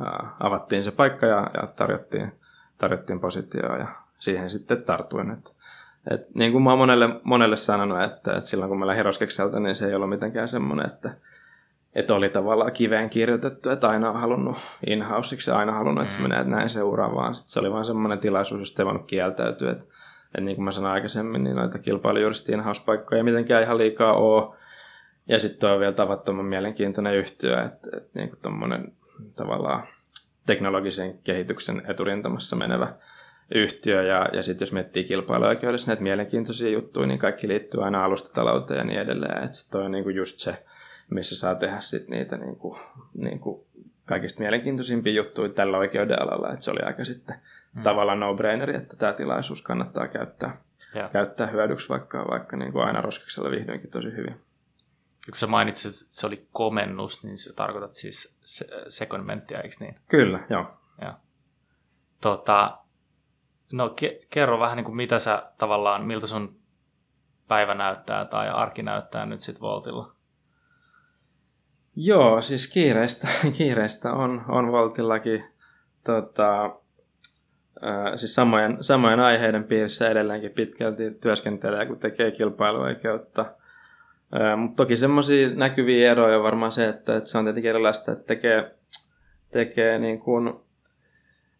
ää, 0.00 0.36
avattiin 0.40 0.84
se 0.84 0.90
paikka 0.90 1.26
ja, 1.26 1.50
ja 1.54 1.66
tarjottiin, 1.66 2.32
tarjottiin 2.78 3.20
positioa 3.20 3.76
ja 3.76 3.86
siihen 4.18 4.50
sitten 4.50 4.82
tartuin. 4.82 5.30
Et, 5.30 5.54
et, 6.10 6.34
niin 6.34 6.52
kuin 6.52 6.64
mä 6.64 6.70
oon 6.70 6.78
monelle, 6.78 7.08
monelle 7.22 7.56
sanonut, 7.56 8.02
että, 8.02 8.32
että 8.32 8.48
silloin 8.48 8.68
kun 8.68 8.78
mä 8.78 8.86
lähdin 8.86 9.04
Roskekselta, 9.04 9.60
niin 9.60 9.76
se 9.76 9.86
ei 9.86 9.94
ollut 9.94 10.08
mitenkään 10.08 10.48
semmoinen, 10.48 10.86
että 10.86 11.16
että 11.96 12.14
oli 12.14 12.28
tavallaan 12.28 12.72
kiveen 12.72 13.10
kirjoitettu, 13.10 13.70
että 13.70 13.88
aina 13.88 14.10
on 14.10 14.20
halunnut 14.20 14.56
in 14.86 15.04
aina 15.54 15.72
halunnut, 15.72 16.02
että 16.02 16.14
se 16.14 16.18
mm. 16.18 16.28
menee 16.28 16.44
näin 16.44 16.68
seuraavaan. 16.68 17.34
Sitten 17.34 17.50
se 17.50 17.60
oli 17.60 17.72
vain 17.72 17.84
semmoinen 17.84 18.18
tilaisuus, 18.18 18.60
josta 18.60 18.82
ei 18.82 18.86
voinut 18.86 19.06
kieltäytyä. 19.06 19.70
Että, 19.70 19.84
että 20.24 20.40
niin 20.40 20.56
kuin 20.56 20.64
mä 20.64 20.70
sanoin 20.70 20.92
aikaisemmin, 20.92 21.44
niin 21.44 21.56
noita 21.56 21.78
kilpailujuristi 21.78 22.52
in 22.52 22.62
paikkoja 22.86 23.16
ei 23.16 23.22
mitenkään 23.22 23.62
ihan 23.62 23.78
liikaa 23.78 24.12
ole. 24.12 24.56
Ja 25.28 25.38
sitten 25.38 25.70
on 25.70 25.80
vielä 25.80 25.92
tavattoman 25.92 26.44
mielenkiintoinen 26.44 27.14
yhtiö, 27.14 27.62
että, 27.62 27.96
että 27.96 28.10
niin 28.14 28.28
kuin 28.28 28.40
tommonen 28.42 28.92
tavallaan 29.34 29.86
teknologisen 30.46 31.18
kehityksen 31.18 31.82
eturintamassa 31.88 32.56
menevä 32.56 32.94
yhtiö. 33.54 34.02
Ja, 34.02 34.28
ja 34.32 34.42
sitten 34.42 34.62
jos 34.62 34.72
miettii 34.72 35.04
kilpailuoikeudessa 35.04 35.90
näitä 35.90 36.02
mielenkiintoisia 36.02 36.70
juttuja, 36.70 37.06
niin 37.06 37.18
kaikki 37.18 37.48
liittyy 37.48 37.84
aina 37.84 38.04
alustatalouteen 38.04 38.78
ja 38.78 38.84
niin 38.84 39.00
edelleen. 39.00 39.44
Että 39.44 39.56
toi 39.70 39.84
on 39.84 39.92
niin 39.92 40.04
kuin 40.04 40.16
just 40.16 40.40
se, 40.40 40.64
missä 41.10 41.36
saa 41.36 41.54
tehdä 41.54 41.80
sit 41.80 42.08
niitä 42.08 42.36
niin 42.36 42.56
kuin, 42.56 42.80
niin 43.22 43.40
kuin 43.40 43.66
kaikista 44.04 44.40
mielenkiintoisimpia 44.40 45.12
juttuja 45.12 45.48
tällä 45.48 45.78
oikeuden 45.78 46.22
alalla. 46.22 46.52
Että 46.52 46.64
se 46.64 46.70
oli 46.70 46.80
aika 46.80 47.04
sitten 47.04 47.36
mm. 47.74 47.82
tavallaan 47.82 48.20
no-braineri, 48.20 48.76
että 48.76 48.96
tämä 48.96 49.12
tilaisuus 49.12 49.62
kannattaa 49.62 50.08
käyttää, 50.08 50.60
ja. 50.94 51.08
käyttää 51.08 51.46
hyödyksi, 51.46 51.88
vaikka, 51.88 52.26
vaikka 52.30 52.56
niin 52.56 52.72
kuin 52.72 52.84
aina 52.84 53.00
roskiksella 53.00 53.50
vihdoinkin 53.50 53.90
tosi 53.90 54.16
hyvin. 54.16 54.40
Ja 55.26 55.30
kun 55.30 55.38
sä 55.38 55.46
mainitsit, 55.46 55.92
että 55.92 56.14
se 56.14 56.26
oli 56.26 56.48
komennus, 56.52 57.24
niin 57.24 57.36
sä 57.36 57.56
tarkoitat 57.56 57.92
siis 57.92 58.36
sekonmenttia, 58.88 59.60
eikö 59.60 59.76
niin? 59.80 59.94
Kyllä, 60.08 60.40
joo. 60.50 60.66
Ja. 61.00 61.18
Tota, 62.20 62.78
no 63.72 63.94
ke- 64.00 64.26
kerro 64.30 64.60
vähän, 64.60 64.76
niin 64.76 64.84
kuin 64.84 64.96
mitä 64.96 65.18
sä 65.18 65.52
tavallaan, 65.58 66.04
miltä 66.06 66.26
sun 66.26 66.56
päivä 67.48 67.74
näyttää 67.74 68.24
tai 68.24 68.48
arki 68.48 68.82
näyttää 68.82 69.26
nyt 69.26 69.40
sitten 69.40 69.60
Voltilla? 69.60 70.15
Joo, 71.96 72.42
siis 72.42 72.68
kiireistä, 72.68 73.28
kiireistä 73.58 74.12
on, 74.12 74.44
on 74.48 74.72
Voltillakin 74.72 75.44
tota, 76.04 76.76
ää, 77.82 78.16
siis 78.16 78.34
samojen, 78.34 78.78
samojen 78.80 79.20
aiheiden 79.20 79.64
piirissä 79.64 80.08
edelleenkin 80.08 80.50
pitkälti 80.50 81.10
työskentelee, 81.10 81.86
kun 81.86 81.98
tekee 81.98 82.30
kilpailuoikeutta. 82.30 83.44
Mutta 84.56 84.76
toki 84.76 84.96
semmoisia 84.96 85.48
näkyviä 85.54 86.10
eroja 86.10 86.36
on 86.36 86.42
varmaan 86.42 86.72
se, 86.72 86.88
että, 86.88 87.16
että 87.16 87.30
se 87.30 87.38
on 87.38 87.44
tietenkin 87.44 87.70
erilaista, 87.70 88.12
että 88.12 88.24
tekee, 88.24 88.74
tekee 89.50 89.98
niin 89.98 90.20
kuin 90.20 90.54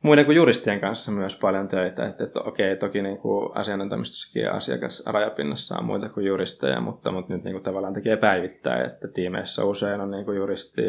muiden 0.02 0.24
kuin 0.24 0.36
juristien 0.36 0.80
kanssa 0.80 1.12
myös 1.12 1.36
paljon 1.36 1.68
töitä. 1.68 2.06
Että, 2.06 2.24
että 2.24 2.40
okei, 2.40 2.76
toki 2.76 3.02
niin 3.02 3.18
kuin 3.18 3.56
asianantamistossakin 3.56 4.50
asiakas 4.50 5.02
rajapinnassa 5.06 5.78
on 5.78 5.84
muita 5.84 6.08
kuin 6.08 6.26
juristeja, 6.26 6.80
mutta, 6.80 7.12
mutta 7.12 7.32
nyt 7.32 7.44
niin 7.44 7.54
kuin 7.54 7.62
tavallaan 7.62 7.94
tekee 7.94 8.16
päivittäin, 8.16 8.86
että 8.86 9.08
tiimeissä 9.08 9.64
usein 9.64 10.00
on 10.00 10.10
niin 10.10 10.24
kuin 10.24 10.36
juristi, 10.36 10.82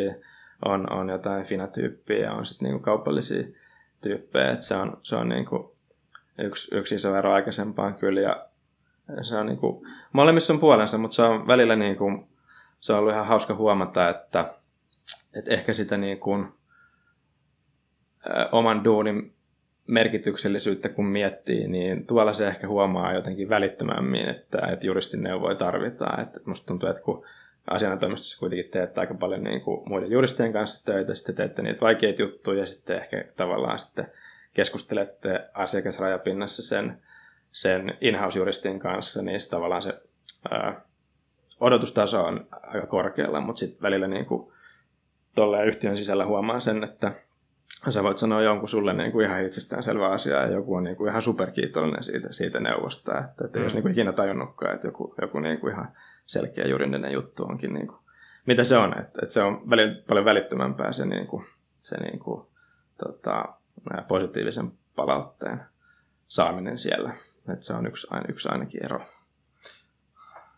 on, 0.65 0.93
on 0.93 1.09
jotain 1.09 1.45
finatyyppiä 1.45 2.19
ja 2.19 2.33
on 2.33 2.45
sitten 2.45 2.65
niin 2.65 2.73
kuin 2.73 2.83
kaupallisia 2.83 3.43
tyyppejä. 4.01 4.51
Että 4.51 4.65
se 4.65 4.75
on, 4.75 4.97
se 5.03 5.15
on 5.15 5.29
niin 5.29 5.45
kuin 5.45 5.63
yksi, 6.39 6.75
yksi 6.75 6.95
iso 6.95 7.15
ero 7.15 7.33
aikaisempaan 7.33 7.95
kyllä 7.95 8.21
ja 8.21 8.47
se 9.21 9.37
on 9.37 9.45
niin 9.45 9.57
kuin, 9.57 9.87
molemmissa 10.13 10.53
on 10.53 10.59
puolensa, 10.59 10.97
mutta 10.97 11.15
se 11.15 11.21
on 11.21 11.47
välillä 11.47 11.75
niin 11.75 11.95
kuin, 11.95 12.27
se 12.79 12.93
on 12.93 12.99
ollut 12.99 13.13
ihan 13.13 13.25
hauska 13.25 13.55
huomata, 13.55 14.09
että, 14.09 14.53
että 15.35 15.51
ehkä 15.51 15.73
sitä 15.73 15.97
niin 15.97 16.19
kuin, 16.19 16.47
oman 18.51 18.83
duunin 18.83 19.33
merkityksellisyyttä 19.87 20.89
kun 20.89 21.05
miettii, 21.05 21.67
niin 21.67 22.07
tuolla 22.07 22.33
se 22.33 22.47
ehkä 22.47 22.67
huomaa 22.67 23.13
jotenkin 23.13 23.49
välittömämmin, 23.49 24.29
että, 24.29 24.67
että 24.73 24.87
juristin 24.87 25.23
neuvoja 25.23 25.55
tarvitaan. 25.55 26.23
Että 26.23 26.39
musta 26.45 26.67
tuntuu, 26.67 26.89
että 26.89 27.01
kun 27.01 27.25
asianajotoimistossa 27.69 28.39
kuitenkin 28.39 28.71
teette 28.71 29.01
aika 29.01 29.13
paljon 29.13 29.43
niin 29.43 29.61
kuin 29.61 29.89
muiden 29.89 30.11
juristien 30.11 30.53
kanssa 30.53 30.85
töitä, 30.85 31.13
sitten 31.15 31.35
teette 31.35 31.61
niitä 31.61 31.81
vaikeita 31.81 32.21
juttuja 32.21 32.59
ja 32.59 32.65
sitten 32.65 32.97
ehkä 32.97 33.25
tavallaan 33.35 33.79
sitten 33.79 34.11
keskustelette 34.53 35.49
asiakasrajapinnassa 35.53 36.63
sen, 36.63 37.01
sen 37.51 37.97
in-house-juristin 38.01 38.79
kanssa, 38.79 39.21
niin 39.21 39.39
tavallaan 39.49 39.81
se 39.81 39.93
ää, 40.51 40.81
odotustaso 41.59 42.23
on 42.23 42.47
aika 42.51 42.87
korkealla, 42.87 43.41
mutta 43.41 43.59
sitten 43.59 43.81
välillä 43.81 44.07
niin 44.07 44.25
kuin, 44.25 44.53
yhtiön 45.65 45.97
sisällä 45.97 46.25
huomaa 46.25 46.59
sen, 46.59 46.83
että 46.83 47.11
sä 47.89 48.03
voit 48.03 48.17
sanoa 48.17 48.41
jonkun 48.41 48.69
sulle 48.69 48.93
niin 48.93 49.11
kuin 49.11 49.25
ihan 49.25 49.45
itsestäänselvä 49.45 50.09
asia 50.09 50.35
ja 50.35 50.51
joku 50.51 50.75
on 50.75 50.83
niin 50.83 50.95
kuin 50.95 51.09
ihan 51.09 51.21
superkiitollinen 51.21 52.03
siitä, 52.03 52.27
siitä 52.31 52.59
neuvosta. 52.59 53.19
Että, 53.19 53.45
että 53.45 53.59
mm. 53.59 53.63
jos 53.63 53.73
niin 53.73 53.81
kuin 53.81 53.91
ikinä 53.91 54.13
tajunnutkaan, 54.13 54.73
että 54.73 54.87
joku, 54.87 55.15
joku 55.21 55.39
niin 55.39 55.59
kuin 55.59 55.73
ihan 55.73 55.87
selkeä 56.25 56.67
juridinen 56.67 57.13
juttu 57.13 57.43
onkin, 57.43 57.73
niin 57.73 57.87
kuin, 57.87 57.99
mitä 58.45 58.63
se 58.63 58.77
on. 58.77 58.99
Että, 58.99 59.19
että 59.23 59.33
se 59.33 59.43
on 59.43 59.69
väli, 59.69 60.03
paljon 60.07 60.25
välittömämpää 60.25 60.91
se, 60.91 61.05
niin 61.05 61.27
kuin, 61.27 61.45
se 61.83 61.97
niin 61.97 62.19
kuin, 62.19 62.47
tota, 62.97 63.45
positiivisen 64.07 64.71
palautteen 64.95 65.61
saaminen 66.27 66.77
siellä. 66.77 67.13
Että 67.53 67.65
se 67.65 67.73
on 67.73 67.87
yksi, 67.87 68.07
yksi 68.29 68.49
ainakin 68.51 68.85
ero. 68.85 69.01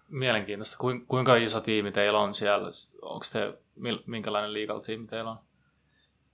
Mielenkiintoista. 0.07 0.77
Kuinka 1.07 1.35
iso 1.35 1.61
tiimi 1.61 1.91
teillä 1.91 2.19
on 2.19 2.33
siellä? 2.33 2.69
Onko 3.01 3.25
te, 3.33 3.57
minkälainen 4.05 4.53
legal 4.53 4.79
tiimi 4.79 5.07
teillä 5.07 5.31
on? 5.31 5.37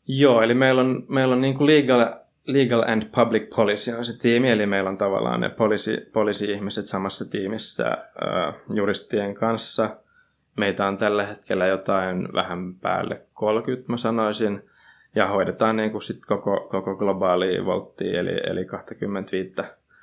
Joo, 0.07 0.41
eli 0.41 0.53
meillä 0.53 0.81
on, 0.81 1.05
meillä 1.09 1.33
on 1.35 1.41
niin 1.41 1.57
kuin 1.57 1.67
legal, 1.67 2.05
legal 2.45 2.83
and 2.87 3.03
public 3.15 3.55
policy 3.55 3.91
on 3.91 4.05
se 4.05 4.17
tiimi, 4.17 4.51
eli 4.51 4.65
meillä 4.65 4.89
on 4.89 4.97
tavallaan 4.97 5.39
ne 5.39 5.49
poliisi, 5.49 6.09
poliisi-ihmiset 6.13 6.87
samassa 6.87 7.29
tiimissä 7.29 7.87
äh, 7.87 8.55
juristien 8.73 9.35
kanssa. 9.35 9.89
Meitä 10.57 10.87
on 10.87 10.97
tällä 10.97 11.25
hetkellä 11.25 11.67
jotain 11.67 12.33
vähän 12.33 12.75
päälle 12.75 13.21
30, 13.33 13.91
mä 13.91 13.97
sanoisin, 13.97 14.69
ja 15.15 15.27
hoidetaan 15.27 15.75
niin 15.75 15.91
kuin 15.91 16.01
sit 16.01 16.25
koko, 16.25 16.67
koko 16.71 16.95
globaali 16.95 17.65
voltti, 17.65 18.15
eli, 18.15 18.39
eli 18.43 18.65
25 18.65 19.53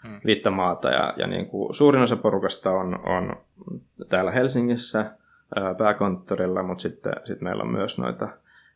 hmm. 0.02 0.20
viittä 0.26 0.50
maata, 0.50 0.90
ja, 0.90 1.14
ja 1.16 1.26
niin 1.26 1.46
kuin 1.46 1.74
suurin 1.74 2.02
osa 2.02 2.16
porukasta 2.16 2.70
on, 2.70 3.08
on 3.08 3.36
täällä 4.08 4.30
Helsingissä 4.30 5.00
äh, 5.00 5.76
pääkonttorilla, 5.78 6.62
mutta 6.62 6.82
sitten 6.82 7.12
sit 7.24 7.40
meillä 7.40 7.62
on 7.62 7.72
myös 7.72 7.98
noita 7.98 8.28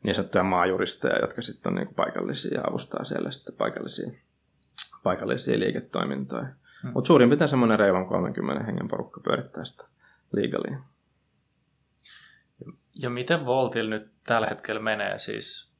niin 0.07 0.15
sanottuja 0.15 0.45
maajuristeja, 0.45 1.19
jotka 1.19 1.43
sitten 1.43 1.71
on 1.71 1.75
niin 1.75 1.87
kuin 1.87 1.95
paikallisia 1.95 2.61
ja 2.61 2.67
avustaa 2.69 3.05
siellä 3.05 3.31
sitten 3.31 3.55
paikallisia, 3.55 4.11
paikallisia 5.03 5.59
liiketoimintoja. 5.59 6.47
Hmm. 6.83 6.91
Mutta 6.95 7.09
suurin 7.09 7.29
piirtein 7.29 7.49
semmoinen 7.49 7.79
reilun 7.79 8.07
30 8.07 8.65
hengen 8.65 8.89
porukka 8.89 9.21
pyörittää 9.21 9.65
sitä 9.65 9.85
liigalia. 10.33 10.79
Ja 12.95 13.11
miten 13.11 13.47
Voltil 13.47 13.89
nyt 13.89 14.13
tällä 14.27 14.47
hetkellä 14.47 14.81
menee? 14.81 15.19
Siis 15.19 15.73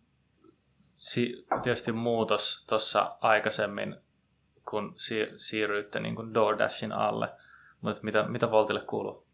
si- 0.97 1.47
tietysti 1.63 1.93
muutos 1.93 2.65
tuossa 2.69 3.17
aikaisemmin, 3.21 3.97
kun 4.71 4.95
si- 4.97 5.33
siirryitte 5.37 6.01
niin 6.01 6.15
kuin 6.17 6.35
DoorDashin 6.35 6.93
alle, 6.93 7.29
mutta 7.81 8.01
mitä, 8.03 8.29
mitä 8.29 8.51
Voltille 8.51 8.81
kuuluu? 8.81 9.27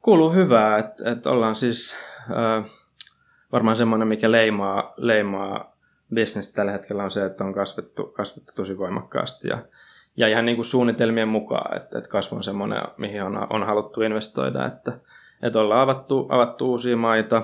Kuuluu 0.00 0.32
hyvää, 0.32 0.78
että, 0.78 1.10
että 1.10 1.30
ollaan 1.30 1.56
siis... 1.56 1.96
Äh, 2.30 2.70
varmaan 3.52 3.76
semmoinen, 3.76 4.08
mikä 4.08 4.30
leimaa, 4.30 4.92
leimaa 4.96 5.76
bisnestä 6.14 6.56
tällä 6.56 6.72
hetkellä 6.72 7.04
on 7.04 7.10
se, 7.10 7.24
että 7.24 7.44
on 7.44 7.54
kasvettu, 7.54 8.06
kasvettu 8.06 8.52
tosi 8.56 8.78
voimakkaasti 8.78 9.48
ja, 9.48 9.58
ja 10.16 10.28
ihan 10.28 10.44
niin 10.44 10.56
kuin 10.56 10.66
suunnitelmien 10.66 11.28
mukaan, 11.28 11.76
että, 11.76 11.98
että 11.98 12.10
kasvu 12.10 12.36
on 12.36 12.42
semmoinen, 12.42 12.82
mihin 12.96 13.22
on, 13.22 13.46
on 13.50 13.66
haluttu 13.66 14.00
investoida, 14.02 14.66
että, 14.66 14.98
että 15.42 15.60
ollaan 15.60 15.80
avattu, 15.80 16.26
avattu 16.30 16.70
uusia 16.70 16.96
maita, 16.96 17.42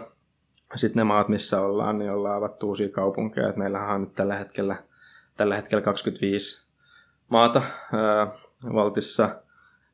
sitten 0.74 1.00
ne 1.00 1.04
maat, 1.04 1.28
missä 1.28 1.60
ollaan, 1.60 1.98
niin 1.98 2.10
ollaan 2.10 2.36
avattu 2.36 2.68
uusia 2.68 2.88
kaupunkeja, 2.88 3.48
että 3.48 3.58
meillähän 3.58 3.94
on 3.94 4.00
nyt 4.00 4.14
tällä 4.14 4.34
hetkellä, 4.34 4.76
tällä 5.36 5.56
hetkellä 5.56 5.82
25 5.82 6.68
maata 7.28 7.62
ää, 7.92 8.26
Valtissa, 8.74 9.28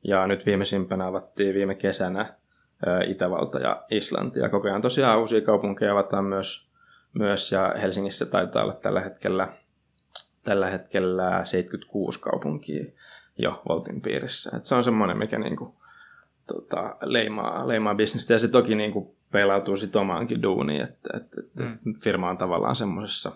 ja 0.04 0.26
nyt 0.26 0.46
viimeisimpänä 0.46 1.06
avattiin 1.06 1.54
viime 1.54 1.74
kesänä 1.74 2.39
Itävalta 3.06 3.58
ja 3.58 3.82
Islanti. 3.90 4.40
Ja 4.40 4.48
koko 4.48 4.68
ajan 4.68 4.82
tosiaan 4.82 5.18
uusia 5.18 5.40
kaupunkeja 5.40 5.92
avataan 5.92 6.24
myös, 6.24 6.70
myös 7.12 7.52
ja 7.52 7.74
Helsingissä 7.82 8.26
taitaa 8.26 8.62
olla 8.62 8.74
tällä 8.74 9.00
hetkellä, 9.00 9.48
tällä 10.44 10.70
hetkellä 10.70 11.44
76 11.44 12.20
kaupunkia 12.20 12.84
jo 13.38 13.62
Voltin 13.68 14.00
piirissä. 14.00 14.56
Et 14.56 14.66
se 14.66 14.74
on 14.74 14.84
semmoinen, 14.84 15.18
mikä 15.18 15.38
niinku, 15.38 15.76
tota, 16.46 16.96
leimaa, 17.02 17.68
leimaa 17.68 17.94
bisnestä 17.94 18.32
ja 18.32 18.38
se 18.38 18.48
toki 18.48 18.74
niinku 18.74 19.16
peilautuu 19.32 19.76
sitten 19.76 20.02
omaankin 20.02 20.42
duuniin, 20.42 20.82
että 20.82 21.10
et, 21.16 21.26
et, 21.38 21.54
mm. 21.84 21.94
firma 21.94 22.30
on 22.30 22.38
tavallaan 22.38 22.76
semmoisessa 22.76 23.32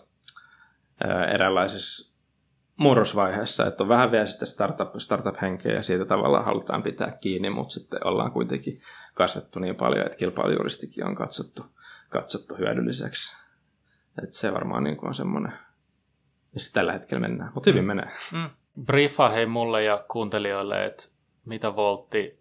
eräänlaisessa 1.35 2.14
murrosvaiheessa, 2.76 3.66
että 3.66 3.85
on 3.85 3.88
vähän 3.88 4.12
vielä 4.12 4.26
sitä 4.26 4.46
startup, 4.46 4.88
startup-henkeä 4.98 5.74
ja 5.74 5.83
siitä 5.83 6.04
tavallaan 6.04 6.44
halutaan 6.44 6.83
pitää 6.83 7.16
kiinni, 7.20 7.50
mutta 7.50 7.74
sitten 7.74 8.07
ollaan 8.07 8.33
kuitenkin 8.33 8.80
kasvettu 9.14 9.59
niin 9.59 9.77
paljon, 9.77 10.07
että 10.07 10.18
kilpailujuristikin 10.18 11.07
on 11.07 11.14
katsottu, 11.14 11.62
katsottu 12.09 12.55
hyödylliseksi. 12.55 13.37
Että 14.22 14.38
se 14.38 14.53
varmaan 14.53 14.85
niin 14.85 14.96
kuin 14.96 15.09
on 15.09 15.14
semmoinen, 15.14 15.53
missä 16.53 16.72
tällä 16.72 16.92
hetkellä 16.92 17.20
mennään, 17.20 17.50
mutta 17.55 17.70
hyvin 17.70 17.85
mm. 17.85 17.87
menee. 17.87 18.11
Mm. 18.33 18.50
Briefaa 18.85 19.29
hei 19.29 19.46
mulle 19.46 19.85
ja 19.85 20.05
kuuntelijoille, 20.11 20.85
että 20.85 21.05
mitä 21.44 21.77
Voltti 21.77 22.40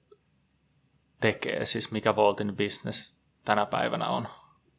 tekee, 1.21 1.65
siis 1.65 1.91
mikä 1.91 2.15
Voltin 2.15 2.55
business 2.57 3.17
tänä 3.45 3.65
päivänä 3.65 4.07
on. 4.07 4.27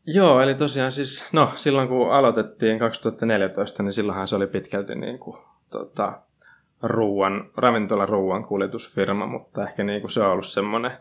Joo, 0.06 0.40
eli 0.40 0.54
tosiaan 0.54 0.92
siis, 0.92 1.32
no 1.32 1.52
silloin 1.56 1.88
kun 1.88 2.12
aloitettiin 2.12 2.78
2014, 2.78 3.82
niin 3.82 3.92
silloinhan 3.92 4.28
se 4.28 4.36
oli 4.36 4.46
pitkälti 4.46 4.94
niin 4.94 5.18
kuin, 5.18 5.38
tota, 5.70 6.22
ruuan, 6.82 7.50
ravintola 7.56 8.06
ruuan 8.06 8.44
kuljetusfirma, 8.44 9.26
mutta 9.26 9.68
ehkä 9.68 9.84
niin 9.84 10.00
kuin 10.00 10.10
se 10.10 10.22
on 10.22 10.30
ollut 10.30 10.46
semmoinen 10.46 10.92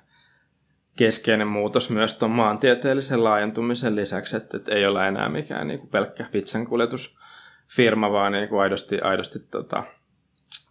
keskeinen 0.96 1.48
muutos 1.48 1.90
myös 1.90 2.20
tuon 2.20 2.32
maantieteellisen 2.32 3.24
laajentumisen 3.24 3.96
lisäksi, 3.96 4.38
että, 4.38 4.58
että 4.58 4.72
ei 4.72 4.86
ole 4.86 5.08
enää 5.08 5.30
mikään 5.30 5.68
niin 5.68 5.80
kuin 5.80 5.90
pelkkä 5.90 6.26
pizzan 6.32 6.68
kuljetusfirma, 6.68 8.12
vaan 8.12 8.32
niin 8.32 8.50
kuin 8.50 8.62
aidosti, 8.62 9.02
aidosti 9.02 9.40
tota, 9.40 9.84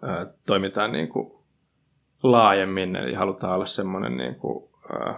ä, 0.04 0.26
toimitaan 0.46 0.92
niin 0.92 1.08
kuin 1.08 1.32
laajemmin, 2.22 2.96
eli 2.96 3.14
halutaan 3.14 3.54
olla 3.54 3.66
semmoinen 3.66 4.16
niin 4.16 4.34
kuin, 4.34 4.68
ä, 4.92 5.14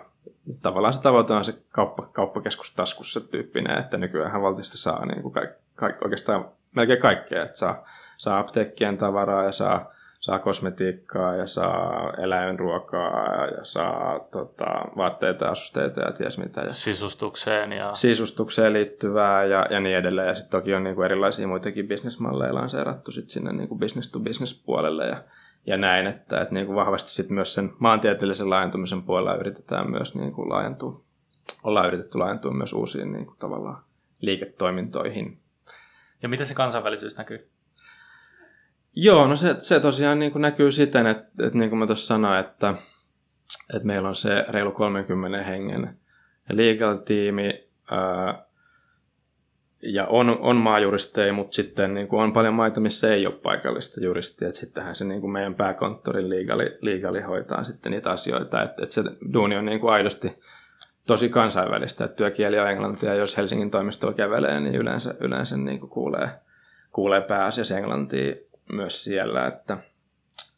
tavallaan 0.62 0.94
se 0.94 1.02
tavoite 1.02 1.32
on 1.32 1.44
se 1.44 1.54
kauppa, 1.68 2.06
kauppakeskus 2.12 2.74
taskussa 2.74 3.20
tyyppinen, 3.20 3.78
että 3.78 3.96
nykyään 3.96 4.42
valtista 4.42 4.78
saa 4.78 5.06
niin 5.06 5.22
kuin 5.22 5.32
kaik, 5.32 5.50
kaik, 5.74 6.02
oikeastaan 6.02 6.48
melkein 6.76 7.00
kaikkea, 7.00 7.42
että 7.42 7.56
saa, 7.56 7.84
saa 8.16 8.38
apteekkien 8.38 8.98
tavaraa 8.98 9.44
ja 9.44 9.52
saa, 9.52 9.93
saa 10.24 10.38
kosmetiikkaa 10.38 11.36
ja 11.36 11.46
saa 11.46 12.12
eläinruokaa 12.18 13.46
ja 13.46 13.64
saa 13.64 14.20
tota, 14.20 14.64
vaatteita, 14.96 15.48
asusteita 15.48 16.00
ja 16.00 16.12
ties 16.12 16.38
mitä. 16.38 16.60
Ja 16.60 16.72
sisustukseen 16.72 17.72
ja... 17.72 17.94
Sisustukseen 17.94 18.72
liittyvää 18.72 19.44
ja, 19.44 19.66
ja 19.70 19.80
niin 19.80 19.96
edelleen. 19.96 20.28
Ja 20.28 20.34
sitten 20.34 20.60
toki 20.60 20.74
on 20.74 20.84
niin 20.84 20.94
kuin 20.94 21.04
erilaisia 21.04 21.48
muitakin 21.48 21.88
bisnesmalleja 21.88 22.54
lanseerattu 22.54 23.12
sit 23.12 23.30
sinne 23.30 23.52
niin 23.52 23.68
kuin 23.68 23.78
business 23.78 24.10
to 24.10 24.20
business 24.20 24.62
puolelle 24.64 25.06
ja 25.06 25.24
ja 25.66 25.76
näin, 25.76 26.06
että, 26.06 26.40
että 26.40 26.54
niin 26.54 26.66
kuin 26.66 26.76
vahvasti 26.76 27.10
sit 27.10 27.30
myös 27.30 27.54
sen 27.54 27.72
maantieteellisen 27.78 28.50
laajentumisen 28.50 29.02
puolella 29.02 29.34
yritetään 29.34 29.90
myös 29.90 30.14
niin 30.14 30.32
kuin 30.32 30.48
laajentua, 30.48 31.00
ollaan 31.62 31.86
yritetty 31.86 32.18
laajentua 32.18 32.52
myös 32.52 32.72
uusiin 32.72 33.12
niin 33.12 33.26
kuin 33.26 33.38
tavallaan 33.38 33.82
liiketoimintoihin. 34.20 35.38
Ja 36.22 36.28
miten 36.28 36.46
se 36.46 36.54
kansainvälisyys 36.54 37.18
näkyy? 37.18 37.53
Joo, 38.96 39.26
no 39.26 39.36
se, 39.36 39.54
se 39.58 39.80
tosiaan 39.80 40.18
niin 40.18 40.32
kuin 40.32 40.42
näkyy 40.42 40.72
siten, 40.72 41.06
että, 41.06 41.46
että 41.46 41.58
niin 41.58 41.70
kuin 41.70 41.78
mä 41.78 41.86
tuossa 41.86 42.06
sanoin, 42.06 42.40
että, 42.40 42.74
että 43.74 43.86
meillä 43.86 44.08
on 44.08 44.14
se 44.14 44.44
reilu 44.48 44.72
30 44.72 45.42
hengen 45.42 45.96
legal-tiimi, 46.52 47.64
ja 49.82 50.06
on, 50.06 50.38
on 50.40 50.56
maajuristeja, 50.56 51.32
mutta 51.32 51.54
sitten 51.54 51.94
niin 51.94 52.08
kuin 52.08 52.22
on 52.22 52.32
paljon 52.32 52.54
maita, 52.54 52.80
missä 52.80 53.14
ei 53.14 53.26
ole 53.26 53.34
paikallista 53.34 54.04
juristia. 54.04 54.48
Et 54.48 54.54
sittenhän 54.54 54.94
se 54.94 55.04
niin 55.04 55.20
kuin 55.20 55.30
meidän 55.30 55.54
pääkonttorin 55.54 56.30
liigali, 56.30 56.78
liigali 56.80 57.20
hoitaa 57.20 57.64
sitten 57.64 57.92
niitä 57.92 58.10
asioita. 58.10 58.62
Että 58.62 58.82
et 58.82 58.92
se 58.92 59.02
duuni 59.32 59.56
on 59.56 59.64
niin 59.64 59.80
kuin 59.80 59.92
aidosti 59.92 60.32
tosi 61.06 61.28
kansainvälistä. 61.28 62.04
Että 62.04 62.16
työkieli 62.16 62.58
on 62.58 62.70
englantia, 62.70 63.14
jos 63.14 63.36
Helsingin 63.36 63.70
toimisto 63.70 64.12
kävelee, 64.12 64.60
niin 64.60 64.74
yleensä, 64.74 65.14
yleensä 65.20 65.56
niin 65.56 65.80
kuin 65.80 65.90
kuulee, 65.90 66.28
kuulee 66.92 67.20
pääasiassa 67.20 67.78
englantia 67.78 68.34
myös 68.72 69.04
siellä. 69.04 69.46
Että 69.46 69.78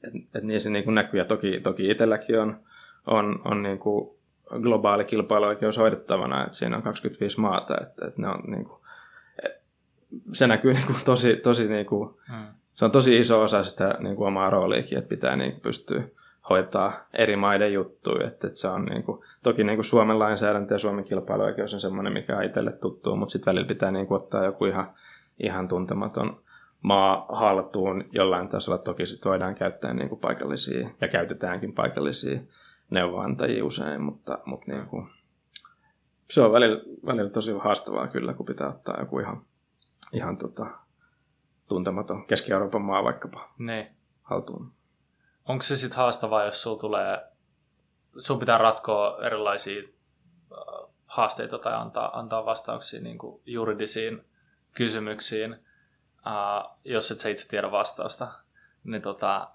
et, 0.04 0.14
et 0.34 0.44
niin 0.44 0.60
se 0.60 0.70
niin 0.70 0.84
kuin 0.84 0.94
näkyy. 0.94 1.20
Ja 1.20 1.24
toki, 1.24 1.60
toki 1.60 1.90
itselläkin 1.90 2.40
on, 2.40 2.60
on, 3.06 3.40
on 3.44 3.62
niin 3.62 3.78
kuin 3.78 4.16
globaali 4.62 5.04
kilpailuoikeus 5.04 5.78
hoidettavana, 5.78 6.44
että 6.44 6.56
siinä 6.56 6.76
on 6.76 6.82
25 6.82 7.40
maata, 7.40 7.74
että, 7.82 8.06
että 8.06 8.22
ne 8.22 8.28
on 8.28 8.42
niin 8.46 8.64
kuin 8.64 8.80
se 10.32 10.46
näkyy 10.46 10.72
niin 10.72 10.86
kuin 10.86 10.98
tosi, 11.04 11.36
tosi 11.36 11.68
niin 11.68 11.86
kuin, 11.86 12.14
hmm. 12.28 12.46
se 12.74 12.84
on 12.84 12.90
tosi 12.90 13.18
iso 13.18 13.42
osa 13.42 13.64
sitä 13.64 13.94
niin 13.98 14.16
kuin 14.16 14.28
omaa 14.28 14.50
rooliikin, 14.50 14.98
että 14.98 15.08
pitää 15.08 15.36
niin 15.36 15.52
kuin 15.52 15.60
pystyä 15.60 16.04
hoitaa 16.48 16.92
eri 17.12 17.36
maiden 17.36 17.72
juttuja. 17.72 18.26
Että, 18.26 18.46
että 18.46 18.60
se 18.60 18.68
on 18.68 18.84
niin 18.84 19.02
kuin, 19.02 19.20
toki 19.42 19.64
niin 19.64 19.76
kuin 19.76 19.84
Suomen 19.84 20.18
lainsäädäntö 20.18 20.74
ja 20.74 20.78
Suomen 20.78 21.04
kilpailuoikeus 21.04 21.74
on 21.74 21.80
semmoinen, 21.80 22.12
mikä 22.12 22.36
on 22.36 22.44
itselle 22.44 22.72
tuttuu, 22.72 23.16
mutta 23.16 23.32
sitten 23.32 23.50
välillä 23.52 23.68
pitää 23.68 23.90
niin 23.90 24.06
kuin 24.06 24.22
ottaa 24.22 24.44
joku 24.44 24.64
ihan, 24.64 24.86
ihan 25.38 25.68
tuntematon 25.68 26.40
maa 26.86 27.26
haltuun 27.28 28.04
jollain 28.12 28.48
tasolla. 28.48 28.78
Toki 28.78 29.06
sit 29.06 29.24
voidaan 29.24 29.54
käyttää 29.54 29.94
niin 29.94 30.08
kuin 30.08 30.20
paikallisia 30.20 30.90
ja 31.00 31.08
käytetäänkin 31.08 31.72
paikallisia 31.74 32.40
neuvonantajia 32.90 33.64
usein, 33.64 34.02
mutta, 34.02 34.38
mutta 34.44 34.72
niin 34.72 34.86
kuin, 34.86 35.08
se 36.30 36.40
on 36.42 36.52
välillä, 36.52 36.80
välillä 37.06 37.30
tosi 37.30 37.52
haastavaa 37.52 38.06
kyllä, 38.06 38.34
kun 38.34 38.46
pitää 38.46 38.68
ottaa 38.68 39.00
joku 39.00 39.18
ihan, 39.18 39.42
ihan 40.12 40.36
tota, 40.38 40.66
tuntematon 41.68 42.26
Keski-Euroopan 42.26 42.82
maa 42.82 43.04
vaikkapa 43.04 43.50
Niin. 43.58 43.86
haltuun. 44.22 44.72
Onko 45.48 45.62
se 45.62 45.76
sitten 45.76 45.98
haastavaa, 45.98 46.44
jos 46.44 46.62
sulla 46.62 46.78
tulee, 46.78 47.24
sun 48.18 48.38
pitää 48.38 48.58
ratkoa 48.58 49.18
erilaisia 49.26 49.82
äh, 49.82 50.90
haasteita 51.06 51.58
tai 51.58 51.74
antaa, 51.74 52.18
antaa 52.18 52.46
vastauksia 52.46 53.00
niin 53.00 53.18
kuin 53.18 53.42
juridisiin 53.46 54.24
kysymyksiin, 54.72 55.65
äh, 56.26 56.70
jos 56.84 57.10
et 57.10 57.18
sä 57.18 57.28
itse 57.28 57.48
tiedä 57.48 57.70
vastausta, 57.70 58.28
niin 58.84 59.02
tota... 59.02 59.50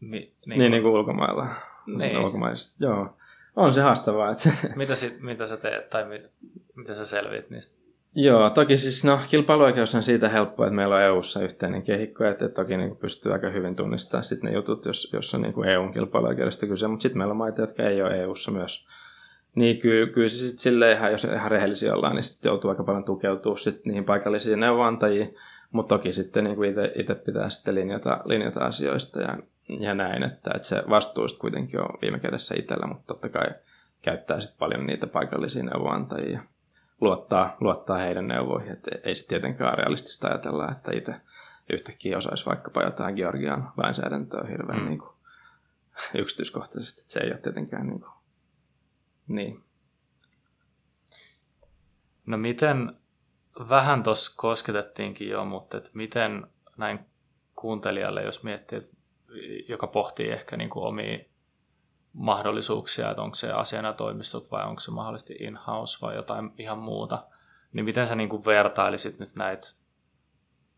Mi, 0.00 0.34
niin, 0.46 0.58
niin, 0.58 0.72
niin 0.72 0.82
kuin 0.82 0.92
ulkomailla. 0.92 1.46
Niin. 1.86 2.18
Ulkomaissa, 2.18 2.76
joo. 2.80 3.16
On 3.56 3.72
se 3.72 3.80
haastavaa. 3.80 4.30
Että... 4.30 4.50
mitä, 4.76 4.94
sit, 4.94 5.20
mitä 5.20 5.46
sä 5.46 5.56
teet 5.56 5.90
tai 5.90 6.04
mit, 6.04 6.22
mitä 6.74 6.94
sä 6.94 7.06
selviit 7.06 7.50
niistä? 7.50 7.84
Joo, 8.16 8.50
toki 8.50 8.78
siis 8.78 9.04
no, 9.04 9.18
kilpailuoikeus 9.30 9.94
on 9.94 10.02
siitä 10.02 10.28
helppoa, 10.28 10.66
että 10.66 10.76
meillä 10.76 10.94
on 10.94 11.02
EU-ssa 11.02 11.42
yhteinen 11.42 11.82
kehikko, 11.82 12.24
että 12.24 12.48
toki 12.48 12.76
niin 12.76 12.96
pystyy 12.96 13.32
aika 13.32 13.48
hyvin 13.48 13.76
tunnistamaan 13.76 14.24
sitten 14.24 14.50
ne 14.50 14.56
jutut, 14.56 14.84
jos, 14.84 15.10
jos 15.12 15.34
on 15.34 15.42
niin 15.42 15.64
EUn 15.64 15.92
kilpailuoikeudesta 15.92 16.66
kyse, 16.66 16.88
mutta 16.88 17.02
sitten 17.02 17.18
meillä 17.18 17.32
on 17.32 17.36
maita, 17.36 17.60
jotka 17.60 17.82
ei 17.82 18.02
ole 18.02 18.20
EU-ssa 18.20 18.50
myös. 18.50 18.86
Niin 19.54 19.78
kyllä, 19.78 20.12
kyllä 20.12 20.28
se 20.28 20.36
sitten 20.36 20.58
silleen, 20.58 20.96
ihan, 20.96 21.12
jos 21.12 21.24
ihan 21.24 21.50
rehellisiä 21.50 21.94
ollaan, 21.94 22.14
niin 22.14 22.24
sitten 22.24 22.50
joutuu 22.50 22.70
aika 22.70 22.84
paljon 22.84 23.04
tukeutua 23.04 23.56
sitten 23.56 23.82
niihin 23.84 24.04
paikallisiin 24.04 24.60
neuvonantajiin, 24.60 25.34
mutta 25.74 25.96
toki 25.96 26.12
sitten 26.12 26.44
niin 26.44 26.56
itse 26.94 27.14
pitää 27.14 27.50
sitten 27.50 27.74
linjata, 27.74 28.20
linjata 28.24 28.64
asioista 28.64 29.20
ja, 29.20 29.38
ja 29.80 29.94
näin, 29.94 30.22
että, 30.22 30.50
että 30.54 30.68
se 30.68 30.82
vastuu 30.88 31.26
kuitenkin 31.40 31.80
on 31.80 31.98
viime 32.02 32.18
kädessä 32.18 32.54
itsellä, 32.58 32.86
mutta 32.86 33.06
totta 33.06 33.28
kai 33.28 33.46
käyttää 34.02 34.40
sitten 34.40 34.58
paljon 34.58 34.86
niitä 34.86 35.06
paikallisia 35.06 35.62
neuvonantajia 35.62 36.42
luottaa, 37.00 37.56
luottaa 37.60 37.96
heidän 37.96 38.28
neuvoihin. 38.28 38.72
Että 38.72 38.90
ei 39.04 39.14
se 39.14 39.26
tietenkään 39.26 39.78
realistista 39.78 40.28
ajatella, 40.28 40.70
että 40.70 40.90
itse 40.94 41.14
yhtäkkiä 41.72 42.18
osaisi 42.18 42.46
vaikkapa 42.46 42.82
jotain 42.82 43.14
Georgian 43.14 43.72
lainsäädäntöä 43.76 44.46
hirveän 44.50 44.80
mm. 44.80 44.86
niin 44.88 44.98
kuin, 44.98 45.12
yksityiskohtaisesti. 46.22 47.02
Että 47.02 47.12
se 47.12 47.20
ei 47.20 47.30
ole 47.30 47.38
tietenkään 47.38 47.86
niin, 47.86 48.00
kuin, 48.00 48.12
niin. 49.28 49.64
No 52.26 52.36
miten, 52.36 52.96
vähän 53.68 54.02
tuossa 54.02 54.34
kosketettiinkin 54.36 55.28
jo, 55.28 55.44
mutta 55.44 55.76
että 55.76 55.90
miten 55.94 56.46
näin 56.76 56.98
kuuntelijalle, 57.56 58.22
jos 58.22 58.42
miettii, 58.42 58.90
joka 59.68 59.86
pohtii 59.86 60.30
ehkä 60.30 60.56
niin 60.56 60.70
kuin 60.70 60.86
omia 60.86 61.18
mahdollisuuksia, 62.12 63.10
että 63.10 63.22
onko 63.22 63.34
se 63.34 63.52
asianatoimistot 63.52 64.50
vai 64.50 64.64
onko 64.66 64.80
se 64.80 64.90
mahdollisesti 64.90 65.36
in-house 65.40 65.98
vai 66.02 66.14
jotain 66.14 66.50
ihan 66.58 66.78
muuta, 66.78 67.26
niin 67.72 67.84
miten 67.84 68.06
sä 68.06 68.14
niin 68.14 68.28
kuin 68.28 68.44
vertailisit 68.44 69.18
nyt 69.18 69.36
näitä, 69.36 69.66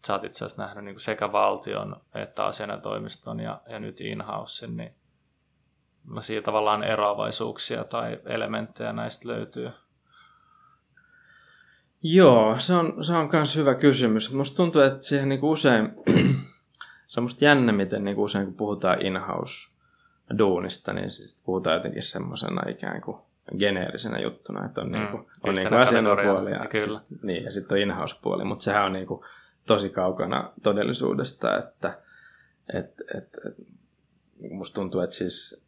sä 0.07 0.13
oot 0.13 0.25
itse 0.25 0.45
asiassa 0.45 0.63
nähnyt 0.63 0.85
niin 0.85 0.95
kuin 0.95 1.03
sekä 1.03 1.33
valtion 1.33 1.97
että 2.15 2.45
asianatoimiston 2.45 3.41
ja, 3.41 3.61
ja 3.69 3.81
nyt 3.81 4.01
in-housen, 4.01 4.77
niin 4.77 4.95
siitä 6.21 6.45
tavallaan 6.45 6.85
eroavaisuuksia 6.85 7.85
tai 7.85 8.21
elementtejä 8.25 8.93
näistä 8.93 9.29
löytyy? 9.29 9.71
Joo, 12.15 12.57
se 12.59 12.75
on, 12.75 13.05
se 13.05 13.13
on 13.13 13.29
myös 13.33 13.57
hyvä 13.57 13.75
kysymys. 13.75 14.33
Musta 14.33 14.57
tuntuu, 14.57 14.83
että 14.83 15.03
siihen 15.03 15.29
niin 15.29 15.41
usein, 15.43 15.93
se 17.09 17.21
on 17.21 17.25
musta 17.25 17.45
jännä, 17.45 17.73
miten 17.73 18.05
niin 18.05 18.17
usein 18.17 18.45
kun 18.45 18.55
puhutaan 18.55 19.07
in-house 19.07 19.77
duunista, 20.39 20.93
niin 20.93 21.11
siis 21.11 21.43
puhutaan 21.45 21.75
jotenkin 21.75 22.03
semmoisena 22.03 22.71
ikään 22.71 23.01
kuin 23.01 23.19
geneerisenä 23.59 24.19
juttuna, 24.19 24.67
että 24.67 24.81
on, 24.81 24.87
mm, 24.87 24.93
niinku, 24.93 25.31
on 25.43 25.55
niinku 25.55 25.75
asianapuoli 25.75 26.51
ja, 26.51 26.67
kyllä. 26.71 27.01
Sit, 27.09 27.23
niin, 27.23 27.45
ja 27.45 27.51
sitten 27.51 27.77
on 27.77 27.83
in-house-puoli, 27.83 28.45
mutta 28.45 28.65
sehän 28.65 28.85
on 28.85 28.93
niinku 28.93 29.25
tosi 29.67 29.91
kaukana 29.91 30.53
todellisuudesta, 30.63 31.59
että 31.59 31.99
et, 32.75 33.03
et, 33.15 33.29
et, 33.47 33.67
musta 34.51 34.75
tuntuu, 34.75 35.01
että 35.01 35.17
siis 35.17 35.67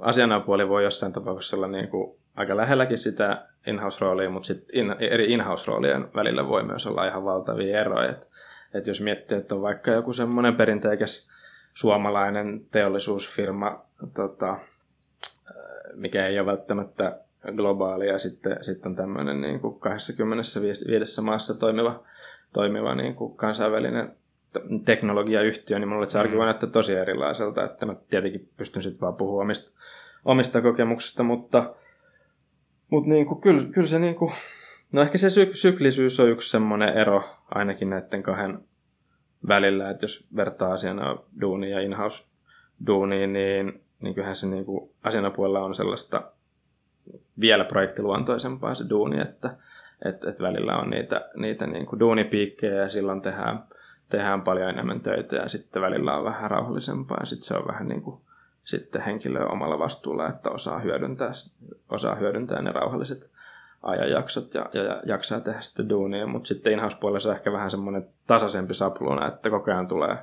asianapuoli 0.00 0.68
voi 0.68 0.84
jossain 0.84 1.12
tapauksessa 1.12 1.56
olla 1.56 1.68
niinku 1.68 2.18
aika 2.36 2.56
lähelläkin 2.56 2.98
sitä 2.98 3.46
in-house-roolia, 3.66 4.30
mutta 4.30 4.46
sitten 4.46 4.78
in, 4.78 4.96
eri 4.98 5.32
in-house-roolien 5.32 6.08
välillä 6.14 6.48
voi 6.48 6.62
myös 6.62 6.86
olla 6.86 7.06
ihan 7.06 7.24
valtavia 7.24 7.80
eroja. 7.80 8.10
Että 8.10 8.26
et 8.74 8.86
jos 8.86 9.00
miettii, 9.00 9.38
että 9.38 9.54
on 9.54 9.62
vaikka 9.62 9.90
joku 9.90 10.12
semmoinen 10.12 10.56
perinteikäs 10.56 11.28
suomalainen 11.74 12.66
teollisuusfirma, 12.70 13.84
tota, 14.14 14.58
mikä 15.94 16.26
ei 16.26 16.38
ole 16.38 16.46
välttämättä 16.46 17.20
globaali 17.56 18.08
ja 18.08 18.18
sitten, 18.18 18.64
sitten 18.64 18.90
on 18.90 18.96
tämmöinen 18.96 19.40
niin 19.40 19.60
kuin 19.60 19.80
25 19.80 21.20
maassa 21.20 21.54
toimiva, 21.54 22.00
toimiva 22.52 22.94
niin 22.94 23.14
kuin 23.14 23.36
kansainvälinen 23.36 24.16
teknologiayhtiö, 24.84 25.78
niin 25.78 25.88
mulle 25.88 26.08
se 26.08 26.18
arki 26.18 26.32
mm. 26.32 26.38
voi 26.38 26.46
näyttää 26.46 26.70
tosi 26.70 26.94
erilaiselta, 26.94 27.64
että 27.64 27.86
mä 27.86 27.94
tietenkin 28.10 28.48
pystyn 28.56 28.82
sitten 28.82 29.00
vaan 29.00 29.14
puhumaan 29.14 29.46
omista, 29.46 29.80
omista 30.24 30.62
kokemuksista, 30.62 31.22
mutta, 31.22 31.74
mutta 32.90 33.10
niin 33.10 33.26
kuin, 33.26 33.40
kyllä, 33.40 33.62
kyllä 33.72 33.86
se 33.86 33.98
niin 33.98 34.14
kuin, 34.14 34.32
no 34.92 35.02
ehkä 35.02 35.18
se 35.18 35.28
syk- 35.28 35.56
syklisyys 35.56 36.20
on 36.20 36.28
yksi 36.28 36.50
semmoinen 36.50 36.88
ero 36.88 37.22
ainakin 37.54 37.90
näiden 37.90 38.22
kahden 38.22 38.58
välillä, 39.48 39.90
että 39.90 40.04
jos 40.04 40.26
vertaa 40.36 40.72
asiana 40.72 41.18
duuniin 41.40 41.72
ja 41.72 41.80
in-house 41.80 42.26
duuniin, 42.86 43.32
niin, 43.32 43.80
niin 44.00 44.14
kyllähän 44.14 44.36
se 44.36 44.46
niin 44.46 44.64
kuin 44.64 44.90
asianapuolella 45.02 45.64
on 45.64 45.74
sellaista 45.74 46.22
vielä 47.40 47.64
projektiluontoisempaa 47.64 48.74
se 48.74 48.84
duuni, 48.90 49.20
että 49.20 49.56
et, 50.04 50.24
et 50.24 50.40
välillä 50.40 50.76
on 50.76 50.90
niitä, 50.90 51.30
niitä 51.36 51.66
niin 51.66 51.86
kuin 51.86 52.00
duunipiikkejä 52.00 52.74
ja 52.74 52.88
silloin 52.88 53.22
tehdään, 53.22 53.64
tehdään 54.08 54.42
paljon 54.42 54.70
enemmän 54.70 55.00
töitä 55.00 55.36
ja 55.36 55.48
sitten 55.48 55.82
välillä 55.82 56.16
on 56.16 56.24
vähän 56.24 56.50
rauhallisempaa 56.50 57.16
ja 57.20 57.26
sitten 57.26 57.46
se 57.46 57.54
on 57.54 57.66
vähän 57.66 57.88
niin 57.88 58.02
kuin 58.02 58.20
sitten 58.66 59.02
henkilö 59.02 59.46
omalla 59.46 59.78
vastuulla, 59.78 60.28
että 60.28 60.50
osaa 60.50 60.78
hyödyntää, 60.78 61.30
osaa 61.88 62.14
hyödyntää 62.14 62.62
ne 62.62 62.72
rauhalliset 62.72 63.30
ajanjaksot 63.82 64.54
ja, 64.54 64.70
ja, 64.72 64.82
ja 64.82 65.02
jaksaa 65.04 65.40
tehdä 65.40 65.60
sitä 65.60 65.88
duunia, 65.88 66.26
mutta 66.26 66.46
sitten 66.46 66.72
in-house-puolella 66.72 67.30
on 67.30 67.36
ehkä 67.36 67.52
vähän 67.52 67.70
semmoinen 67.70 68.08
tasaisempi 68.26 68.74
sapluuna, 68.74 69.28
että 69.28 69.50
koko 69.50 69.70
ajan 69.70 69.88
tulee, 69.88 70.16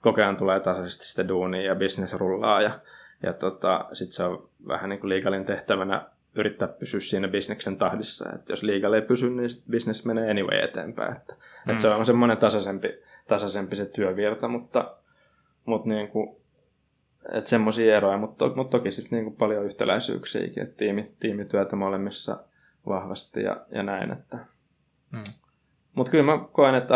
koko 0.00 0.20
ajan 0.20 0.36
tulee 0.36 0.60
tasaisesti 0.60 1.06
sitä 1.06 1.28
duunia 1.28 1.62
ja 1.62 1.74
business 1.74 2.14
rullaa 2.14 2.62
ja, 2.62 2.70
ja 3.22 3.32
tota, 3.32 3.84
sitten 3.92 4.12
se 4.12 4.24
on 4.24 4.48
vähän 4.68 4.90
niin 4.90 5.00
kuin 5.00 5.08
liikalin 5.08 5.44
tehtävänä 5.44 6.06
yrittää 6.34 6.68
pysyä 6.68 7.00
siinä 7.00 7.28
bisneksen 7.28 7.76
tahdissa. 7.76 8.32
Että 8.34 8.52
jos 8.52 8.62
liikalle 8.62 8.96
ei 8.96 9.02
pysy, 9.02 9.30
niin 9.30 9.48
business 9.70 10.04
menee 10.04 10.30
anyway 10.30 10.58
eteenpäin. 10.58 11.16
Että, 11.16 11.34
mm. 11.34 11.70
että 11.70 11.82
se 11.82 11.88
on 11.88 12.06
semmoinen 12.06 12.36
tasaisempi, 12.36 12.88
tasaisempi 13.28 13.76
se 13.76 13.86
työvirta, 13.86 14.48
mutta, 14.48 14.94
mutta 15.64 15.88
niin 15.88 16.08
kuin, 16.08 16.36
että 17.32 17.50
semmoisia 17.50 17.96
eroja, 17.96 18.18
mutta, 18.18 18.48
to, 18.48 18.54
mutta 18.56 18.78
toki 18.78 18.90
sitten 18.90 19.16
niin 19.16 19.24
kuin 19.24 19.36
paljon 19.36 19.64
yhtäläisyyksiäkin, 19.64 20.62
että 20.62 20.76
tiimi, 20.76 21.12
tiimityötä 21.20 21.76
molemmissa 21.76 22.44
vahvasti 22.86 23.42
ja, 23.42 23.66
ja 23.70 23.82
näin. 23.82 24.12
Että. 24.12 24.38
Mm. 25.12 25.24
Mutta 25.94 26.10
kyllä 26.10 26.24
mä 26.24 26.44
koen, 26.52 26.74
että 26.74 26.94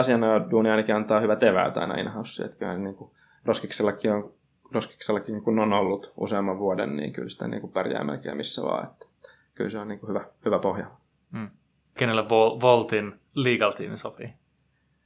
duuni 0.51 0.71
ainakin 0.71 0.95
antaa 0.95 1.21
hyvät 1.21 1.43
eväät 1.43 1.77
aina 1.77 1.95
in 1.95 2.11
että 2.45 2.57
kyllä 2.59 2.79
niin 2.79 2.95
kuin 2.95 3.11
Roskiksellakin 3.45 4.13
on 4.13 4.39
Roskiksellakin 4.73 5.43
kun 5.43 5.59
on 5.59 5.73
ollut 5.73 6.13
useamman 6.17 6.59
vuoden, 6.59 6.97
niin 6.97 7.13
kyllä 7.13 7.29
sitä 7.29 7.49
niin 7.49 7.61
kuin 7.61 7.73
pärjää 7.73 8.05
melkein 8.05 8.37
missä 8.37 8.63
vaan. 8.63 8.87
Että 8.87 9.07
kyllä 9.55 9.71
se 9.71 9.79
on 9.79 9.89
niin 9.89 10.01
kuin 10.01 10.09
hyvä, 10.09 10.25
hyvä 10.45 10.59
pohja. 10.59 10.87
Mm. 11.31 11.51
Kenelle 11.99 12.23
Vol- 12.23 12.61
Voltin 12.61 13.21
legal 13.35 13.71
team 13.71 13.97
sopii? 13.97 14.29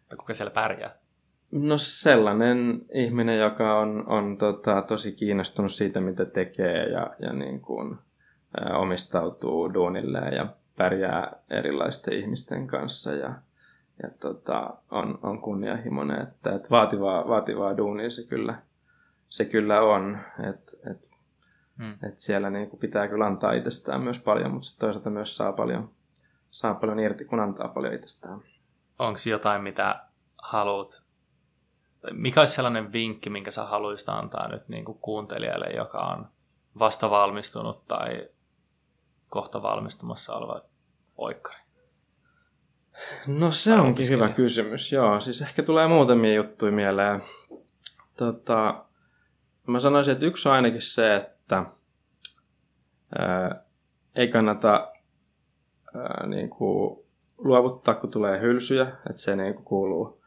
Tai 0.08 0.16
kuka 0.16 0.34
siellä 0.34 0.50
pärjää? 0.50 1.01
No 1.52 1.78
sellainen 1.78 2.82
ihminen, 2.94 3.38
joka 3.38 3.78
on, 3.78 4.04
on 4.06 4.38
tota, 4.38 4.82
tosi 4.82 5.12
kiinnostunut 5.12 5.72
siitä, 5.72 6.00
mitä 6.00 6.24
tekee 6.24 6.88
ja, 6.88 7.10
ja 7.18 7.32
niin 7.32 7.60
kuin, 7.60 7.98
ä, 8.60 8.76
omistautuu 8.76 9.74
duunille 9.74 10.18
ja 10.18 10.46
pärjää 10.76 11.32
erilaisten 11.50 12.14
ihmisten 12.14 12.66
kanssa 12.66 13.12
ja, 13.12 13.34
ja 14.02 14.10
tota, 14.20 14.74
on, 14.90 15.18
on 15.22 15.40
kunnianhimoinen, 15.40 16.22
että, 16.22 16.54
että 16.54 16.70
vaativaa, 16.70 17.28
vaativaa 17.28 17.76
duunia 17.76 18.10
se 18.10 18.28
kyllä, 18.28 18.62
se 19.28 19.44
kyllä 19.44 19.82
on, 19.82 20.18
että 20.50 20.90
et, 20.90 21.10
hmm. 21.78 21.94
et 22.08 22.18
siellä 22.18 22.50
niin 22.50 22.70
kuin 22.70 22.80
pitää 22.80 23.08
kyllä 23.08 23.26
antaa 23.26 23.52
itsestään 23.52 24.00
myös 24.00 24.18
paljon, 24.18 24.52
mutta 24.52 24.70
toisaalta 24.78 25.10
myös 25.10 25.36
saa 25.36 25.52
paljon, 25.52 25.90
saa 26.50 26.74
paljon 26.74 27.00
irti, 27.00 27.24
kun 27.24 27.40
antaa 27.40 27.68
paljon 27.68 27.94
itsestään. 27.94 28.40
Onko 28.98 29.18
jotain, 29.30 29.62
mitä 29.62 30.00
haluat, 30.42 31.02
mikä 32.10 32.40
olisi 32.40 32.54
sellainen 32.54 32.92
vinkki, 32.92 33.30
minkä 33.30 33.50
sä 33.50 33.64
haluaisit 33.64 34.08
antaa 34.08 34.48
nyt 34.48 34.68
niin 34.68 34.84
kuin 34.84 34.98
kuuntelijalle, 34.98 35.66
joka 35.76 35.98
on 35.98 36.28
vasta 36.78 37.10
valmistunut 37.10 37.86
tai 37.88 38.28
kohta 39.28 39.62
valmistumassa 39.62 40.34
oleva 40.34 40.60
oikkari? 41.16 41.62
No 43.26 43.52
se 43.52 43.74
onkin 43.74 44.08
hyvä 44.10 44.28
kysymys, 44.28 44.92
joo. 44.92 45.20
Siis 45.20 45.42
ehkä 45.42 45.62
tulee 45.62 45.88
muutamia 45.88 46.34
juttuja 46.34 46.72
mieleen. 46.72 47.22
Tota, 48.16 48.84
mä 49.66 49.80
sanoisin, 49.80 50.12
että 50.12 50.26
yksi 50.26 50.48
on 50.48 50.54
ainakin 50.54 50.82
se, 50.82 51.16
että 51.16 51.64
ää, 53.18 53.64
ei 54.14 54.28
kannata 54.28 54.92
ää, 55.94 56.26
niin 56.26 56.50
kuin 56.50 57.04
luovuttaa, 57.38 57.94
kun 57.94 58.10
tulee 58.10 58.40
hylsyjä. 58.40 58.86
Että 59.10 59.22
se 59.22 59.36
niin 59.36 59.54
kuin 59.54 59.64
kuuluu, 59.64 60.21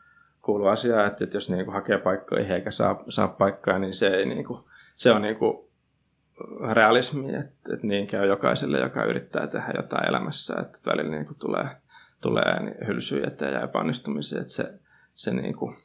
kuuluu 0.46 0.68
asiaan, 0.68 1.08
että, 1.08 1.24
että 1.24 1.38
jos 1.38 1.50
niin 1.50 1.66
kuin 1.66 1.74
hakee 1.74 1.98
paikkoja 1.98 2.56
eikä 2.56 2.72
saa, 2.72 3.04
saa 3.10 3.28
paikkaa, 3.28 3.80
niin 3.80 3.94
se, 3.94 4.08
ei, 4.08 4.26
niin 4.26 4.46
kuin, 4.46 4.60
se 4.98 5.12
on 5.12 5.22
niin 5.22 5.36
kuin 5.36 5.58
realismi, 6.72 7.36
että, 7.36 7.74
että 7.74 7.88
niin 7.88 8.08
käy 8.08 8.28
jokaiselle, 8.28 8.80
joka 8.80 9.04
yrittää 9.04 9.48
tehdä 9.48 9.74
jotain 9.76 10.10
elämässä, 10.10 10.56
että 10.62 10.80
välillä 10.86 11.12
niin 11.12 11.26
kuin 11.26 11.40
tulee, 11.40 11.68
tulee 12.22 12.64
niin 12.64 12.88
hylsyjä 12.88 13.28
eteen 13.28 13.54
ja 13.54 13.62
epäonnistumisia, 13.62 14.42
että 14.42 14.54
se, 14.54 14.74
se, 15.16 15.34
niin 15.34 15.56
kuin, 15.56 15.76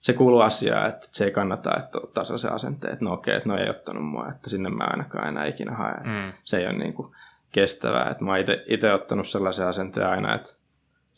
se 0.00 0.12
kuuluu 0.12 0.40
asiaan, 0.40 0.88
että 0.88 1.06
se 1.12 1.24
ei 1.24 1.30
kannata, 1.30 1.76
että 1.76 1.98
ottaa 2.02 2.24
sellaisen 2.24 2.52
asenteen, 2.52 2.92
että 2.92 3.04
no 3.04 3.12
okei, 3.12 3.36
että 3.36 3.48
no 3.48 3.56
ei 3.56 3.70
ottanut 3.70 4.04
mua, 4.04 4.28
että 4.28 4.50
sinne 4.50 4.68
mä 4.68 4.84
ainakaan 4.84 5.28
enää 5.28 5.46
ikinä 5.46 5.72
hae. 5.72 6.00
Mm. 6.04 6.32
Se 6.44 6.58
ei 6.58 6.66
ole 6.66 6.78
niin 6.78 6.94
kuin 6.94 7.12
kestävää. 7.52 8.10
Että 8.10 8.24
mä 8.24 8.30
oon 8.30 8.40
itse 8.66 8.92
ottanut 8.92 9.28
sellaisen 9.28 9.66
asenteen 9.66 10.06
aina, 10.06 10.34
että 10.34 10.54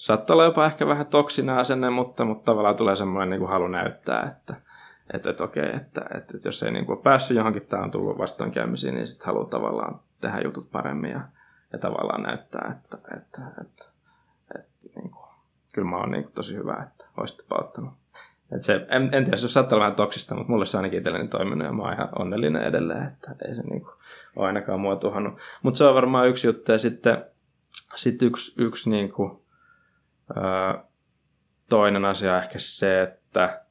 saattaa 0.02 0.34
olla 0.34 0.44
jopa 0.44 0.66
ehkä 0.66 0.86
vähän 0.86 1.06
toksinen 1.06 1.54
asenne, 1.54 1.90
mutta, 1.90 2.24
mutta 2.24 2.44
tavallaan 2.44 2.76
tulee 2.76 2.96
semmoinen 2.96 3.30
niin 3.30 3.40
kuin 3.40 3.50
halu 3.50 3.68
näyttää, 3.68 4.22
että, 4.36 4.54
että, 5.14 5.30
että 5.30 5.44
okei, 5.44 5.66
että, 5.66 6.00
että, 6.00 6.36
että 6.36 6.48
jos 6.48 6.62
ei 6.62 6.70
niin 6.70 6.86
kuin 6.86 6.96
ole 6.96 7.02
päässyt 7.02 7.36
johonkin, 7.36 7.66
tämä 7.66 7.82
on 7.82 7.90
tullut 7.90 8.18
vastoinkäymisiin, 8.18 8.94
niin 8.94 9.06
sitten 9.06 9.26
haluaa 9.26 9.48
tavallaan 9.48 10.00
tehdä 10.20 10.40
jutut 10.44 10.70
paremmin 10.72 11.10
ja, 11.10 11.20
ja 11.72 11.78
tavallaan 11.78 12.22
näyttää, 12.22 12.78
että, 12.78 12.98
että, 13.16 13.40
että, 13.60 13.60
että, 13.60 13.84
että 14.58 15.00
niin 15.00 15.10
kuin, 15.10 15.24
kyllä 15.72 15.88
mä 15.88 15.96
oon 15.96 16.10
niin 16.10 16.24
kuin 16.24 16.34
tosi 16.34 16.56
hyvä, 16.56 16.86
että 16.88 17.06
olisit 17.16 17.48
pauttanut. 17.48 17.92
Että 18.52 18.66
se, 18.66 18.86
en, 18.88 19.08
en 19.12 19.24
tiedä, 19.24 19.36
se 19.36 19.48
saattaa 19.48 19.76
olla 19.76 19.84
vähän 19.84 19.96
toksista, 19.96 20.34
mutta 20.34 20.52
mulle 20.52 20.66
se 20.66 20.76
ainakin 20.76 20.98
itselleni 20.98 21.28
toiminut 21.28 21.66
ja 21.66 21.72
mä 21.72 21.82
oon 21.82 21.92
ihan 21.92 22.08
onnellinen 22.18 22.62
edelleen, 22.62 23.02
että 23.06 23.36
ei 23.48 23.54
se 23.54 23.62
niinku 23.62 23.90
ole 24.36 24.46
ainakaan 24.46 24.80
mua 24.80 24.96
tuhannut. 24.96 25.38
Mutta 25.62 25.78
se 25.78 25.84
on 25.84 25.94
varmaan 25.94 26.28
yksi 26.28 26.46
juttu 26.46 26.72
ja 26.72 26.78
sitten 26.78 27.24
sit 27.96 28.22
yksi, 28.22 28.62
yksi 28.62 28.90
niinku, 28.90 29.41
toinen 31.68 32.04
asia 32.04 32.38
ehkä 32.38 32.58
se, 32.58 33.02
että 33.02 33.62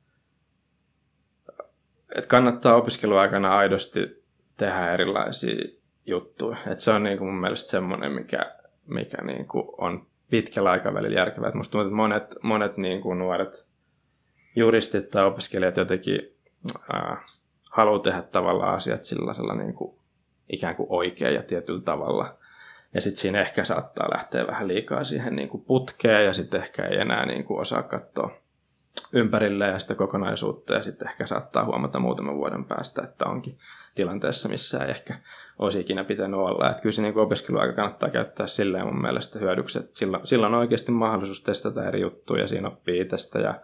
et 2.16 2.26
kannattaa 2.26 2.76
opiskeluaikana 2.76 3.58
aidosti 3.58 4.24
tehdä 4.58 4.92
erilaisia 4.94 5.66
juttuja. 6.06 6.58
Et 6.68 6.80
se 6.80 6.92
on 6.92 7.04
niinku 7.04 7.26
mun 7.26 7.42
mielestä 7.42 7.72
semmoinen, 7.72 8.12
mikä, 8.12 8.56
mikä 8.88 9.18
niinku 9.24 9.76
on 9.78 10.08
pitkällä 10.30 10.72
aikavälillä 10.72 11.20
järkevää. 11.20 11.50
Et 11.50 11.56
musta 11.56 11.72
tuntuu, 11.72 11.88
että 11.88 11.96
monet, 11.96 12.36
monet 12.44 12.78
niinku 12.78 13.14
nuoret 13.14 13.68
juristit 14.56 15.10
tai 15.10 15.26
opiskelijat 15.26 15.78
jotenkin 15.78 16.20
ää, 16.94 17.24
haluaa 17.72 18.00
tehdä 18.00 18.22
tavallaan 18.22 18.76
asiat 18.76 19.04
sillä 19.04 19.56
niin 19.56 19.74
kuin, 19.74 19.96
ikään 20.50 20.76
kuin 20.76 20.88
oikein 20.90 21.36
ja 21.36 21.44
tietyllä 21.44 21.82
tavalla. 21.82 22.38
Ja 22.94 23.02
sitten 23.02 23.22
siinä 23.22 23.42
ehkä 23.42 23.66
saattaa 23.66 24.12
lähteä 24.14 24.48
vähän 24.48 24.68
liikaa 24.68 25.04
siihen 25.04 25.36
niin 25.36 25.50
kuin 25.50 25.64
putkeen 25.64 26.26
ja 26.26 26.34
sitten 26.34 26.62
ehkä 26.62 26.86
ei 26.86 26.98
enää 26.98 27.26
niin 27.26 27.44
kuin 27.44 27.62
osaa 27.62 27.84
katsoa 27.84 28.42
ympärille 29.14 29.68
ja 29.68 29.80
sitä 29.80 29.96
kokonaisuutta 29.96 30.74
ja 30.74 30.84
sitten 30.84 31.08
ehkä 31.08 31.28
saattaa 31.28 31.66
huomata 31.66 32.00
muutaman 32.00 32.36
vuoden 32.36 32.66
päästä, 32.66 33.02
että 33.02 33.26
onkin 33.26 33.58
tilanteessa, 33.96 34.50
missä 34.50 34.84
ei 34.84 34.92
ehkä 34.92 35.16
olisi 35.60 35.80
ikinä 35.80 36.04
pitänyt 36.04 36.40
olla. 36.40 36.70
Että 36.70 36.82
kyllä 36.82 36.94
se 36.94 37.02
niin 37.02 37.18
opiskeluaika 37.18 37.74
kannattaa 37.74 38.10
käyttää 38.10 38.48
silleen 38.48 38.86
mun 38.86 39.02
mielestä 39.02 39.40
hyödyksi, 39.40 39.80
että 39.80 39.98
silloin, 39.98 40.28
silloin 40.28 40.54
on 40.54 40.60
oikeasti 40.60 40.92
mahdollisuus 40.92 41.44
testata 41.44 41.88
eri 41.88 42.02
juttuja, 42.02 42.48
siinä 42.48 42.68
oppii 42.68 43.02
itsestä 43.02 43.40
ja, 43.40 43.62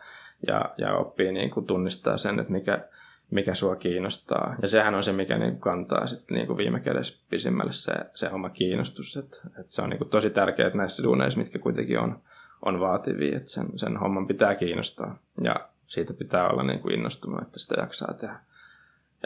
ja, 0.48 0.74
ja 0.78 0.96
oppii 0.96 1.32
niin 1.32 1.50
kuin 1.50 1.66
tunnistaa 1.66 2.18
sen, 2.18 2.40
että 2.40 2.52
mikä, 2.52 2.88
mikä 3.32 3.56
sua 3.56 3.76
kiinnostaa. 3.76 4.56
Ja 4.62 4.68
sehän 4.68 4.96
on 4.96 5.04
se, 5.04 5.14
mikä 5.14 5.38
niin 5.38 5.60
kantaa 5.60 6.08
sitten 6.08 6.36
niin 6.36 6.48
kuin 6.48 6.58
viime 6.58 6.80
kädessä 6.80 7.24
pisimmälle 7.30 7.74
se, 7.74 7.94
se 8.14 8.30
oma 8.30 8.50
kiinnostus. 8.50 9.18
Että, 9.18 9.38
että 9.48 9.76
se 9.76 9.82
on 9.82 9.90
niin 9.90 9.98
kuin 9.98 10.10
tosi 10.10 10.30
tärkeää 10.30 10.70
näissä 10.70 11.04
duuneissa, 11.04 11.40
mitkä 11.40 11.60
kuitenkin 11.60 12.00
on, 12.00 12.22
on 12.66 12.80
vaativia, 12.80 13.38
että 13.38 13.52
sen, 13.52 13.80
sen 13.80 13.98
homman 13.98 14.28
pitää 14.28 14.56
kiinnostaa. 14.56 15.18
Ja 15.44 15.70
siitä 15.88 16.14
pitää 16.14 16.50
olla 16.50 16.64
niin 16.64 16.80
kuin 16.80 16.94
innostunut, 16.94 17.42
että 17.42 17.60
sitä 17.60 17.76
jaksaa 17.82 18.14
tehdä. 18.14 18.40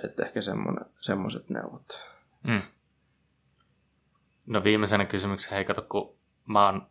Että 0.04 0.26
ehkä 0.26 0.40
semmoiset 1.02 1.50
neuvot. 1.50 2.10
Mm. 2.44 2.62
No 4.48 4.64
viimeisenä 4.64 5.06
kysymyksenä, 5.06 5.56
hei 5.56 5.66
kato, 5.66 5.82
kun 5.90 6.16
mä 6.46 6.66
oon 6.66 6.88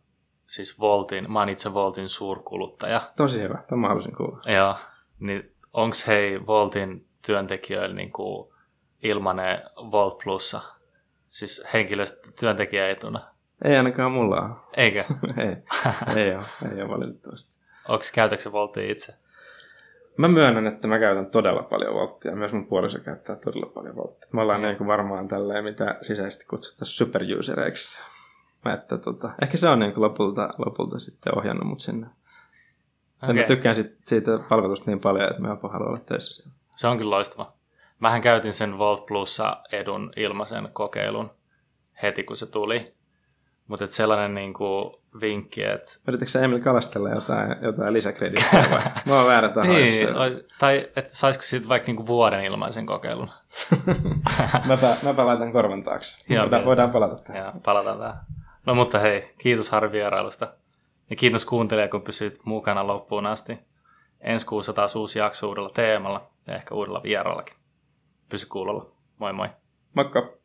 siis 0.47 0.79
Voltin, 0.79 1.31
mä 1.31 1.39
oon 1.39 1.49
itse 1.49 1.73
Voltin 1.73 2.09
suurkuluttaja. 2.09 3.01
Tosi 3.15 3.41
hyvä, 3.41 3.63
tämä 3.67 3.81
mä 3.81 3.87
halusin 3.87 4.15
kuulla. 4.15 4.51
Joo, 4.51 4.75
niin 5.19 5.50
onks 5.73 6.07
hei 6.07 6.45
Voltin 6.47 7.07
työntekijöillä 7.25 7.95
niin 7.95 8.11
kuin 8.11 8.53
ilmanen 9.03 9.61
Volt 9.91 10.17
Plussa, 10.23 10.59
siis 11.27 11.63
henkilöstö 11.73 12.31
työntekijäetuna? 12.39 13.31
Ei 13.65 13.77
ainakaan 13.77 14.11
mulla 14.11 14.41
ole. 14.41 14.55
Eikö? 14.77 15.03
ei, 15.37 15.55
ei 16.15 16.35
ole, 16.35 16.43
ei 16.71 16.81
ole 16.81 16.89
valitettavasti. 16.89 17.59
Onko 17.87 18.05
käytätkö 18.15 18.51
Voltia 18.51 18.91
itse? 18.91 19.13
Mä 20.17 20.27
myönnän, 20.27 20.67
että 20.67 20.87
mä 20.87 20.99
käytän 20.99 21.25
todella 21.25 21.63
paljon 21.63 21.93
volttia. 21.93 22.35
Myös 22.35 22.53
mun 22.53 22.67
puoliso 22.67 22.99
käyttää 22.99 23.35
todella 23.35 23.71
paljon 23.73 23.95
volttia. 23.95 24.29
Me 24.33 24.41
ollaan 24.41 24.61
mm. 24.61 24.67
niin 24.67 24.87
varmaan 24.87 25.27
tälleen, 25.27 25.63
mitä 25.63 25.95
sisäisesti 26.01 26.45
kutsuttaisiin 26.45 26.95
superusereiksi. 26.95 28.03
Että 28.73 28.97
tota, 28.97 29.29
ehkä 29.41 29.57
se 29.57 29.69
on 29.69 29.79
niin 29.79 29.93
lopulta, 29.95 30.49
lopulta 30.57 30.99
sitten 30.99 31.37
ohjannut 31.37 31.67
mut 31.67 31.79
sinne. 31.79 32.07
Okay. 33.23 33.35
Mä 33.35 33.43
tykkään 33.43 33.75
sit, 33.75 33.97
siitä 34.05 34.39
palvelusta 34.49 34.91
niin 34.91 34.99
paljon, 34.99 35.29
että 35.29 35.41
mä 35.41 35.47
jopa 35.47 35.69
haluan 35.69 35.89
olla 35.89 35.99
töissä 35.99 36.33
siellä. 36.33 36.51
Se 36.75 36.87
on 36.87 36.97
kyllä 36.97 37.15
loistava. 37.15 37.53
Mähän 37.99 38.21
käytin 38.21 38.53
sen 38.53 38.77
Volt 38.77 39.05
Plussa 39.05 39.57
edun 39.71 40.11
ilmaisen 40.15 40.69
kokeilun 40.73 41.31
heti, 42.01 42.23
kun 42.23 42.37
se 42.37 42.45
tuli. 42.45 42.85
Mutta 43.67 43.87
sellainen 43.87 44.35
niin 44.35 44.53
kuin 44.53 44.95
vinkki, 45.21 45.63
että... 45.63 45.89
Yritätkö 46.07 46.39
Emil 46.39 46.59
kalastella 46.59 47.09
jotain, 47.09 47.55
jotain 47.61 47.93
lisäkrediittiä 47.93 48.65
vai? 48.71 48.81
Mä 49.05 49.15
oon 49.17 49.27
väärä 49.27 49.49
taho. 49.49 49.73
niin, 49.73 50.07
tai 50.59 50.89
että 50.95 51.09
saisiko 51.09 51.43
siitä 51.43 51.67
vaikka 51.67 51.87
niin 51.87 51.95
kuin 51.95 52.07
vuoden 52.07 52.43
ilmaisen 52.43 52.85
kokeilun? 52.85 53.29
mäpä, 54.67 54.95
mäpä 55.03 55.25
laitan 55.25 55.51
korvan 55.51 55.83
taakse. 55.83 56.25
Joo, 56.33 56.43
voidaan, 56.43 56.65
voidaan 56.65 56.89
palata 56.89 57.15
tähän. 57.15 57.43
Joo, 57.43 57.53
palataan 57.65 57.99
tähän. 57.99 58.19
No 58.65 58.75
mutta 58.75 58.99
hei, 58.99 59.33
kiitos 59.37 59.69
Harvi 59.69 59.91
vierailusta. 59.91 60.53
Ja 61.11 61.15
kiitos 61.15 61.45
kuuntelija, 61.45 61.87
kun 61.87 62.01
pysyit 62.01 62.39
mukana 62.45 62.87
loppuun 62.87 63.25
asti. 63.25 63.59
Ensi 64.19 64.45
kuussa 64.45 64.73
taas 64.73 64.95
uusi 64.95 65.19
jakso 65.19 65.47
uudella 65.47 65.69
teemalla 65.69 66.31
ja 66.47 66.55
ehkä 66.55 66.75
uudella 66.75 67.03
vierallakin. 67.03 67.55
Pysy 68.29 68.45
kuulolla. 68.45 68.85
Moi 69.19 69.33
moi. 69.33 69.49
Moikka. 69.93 70.40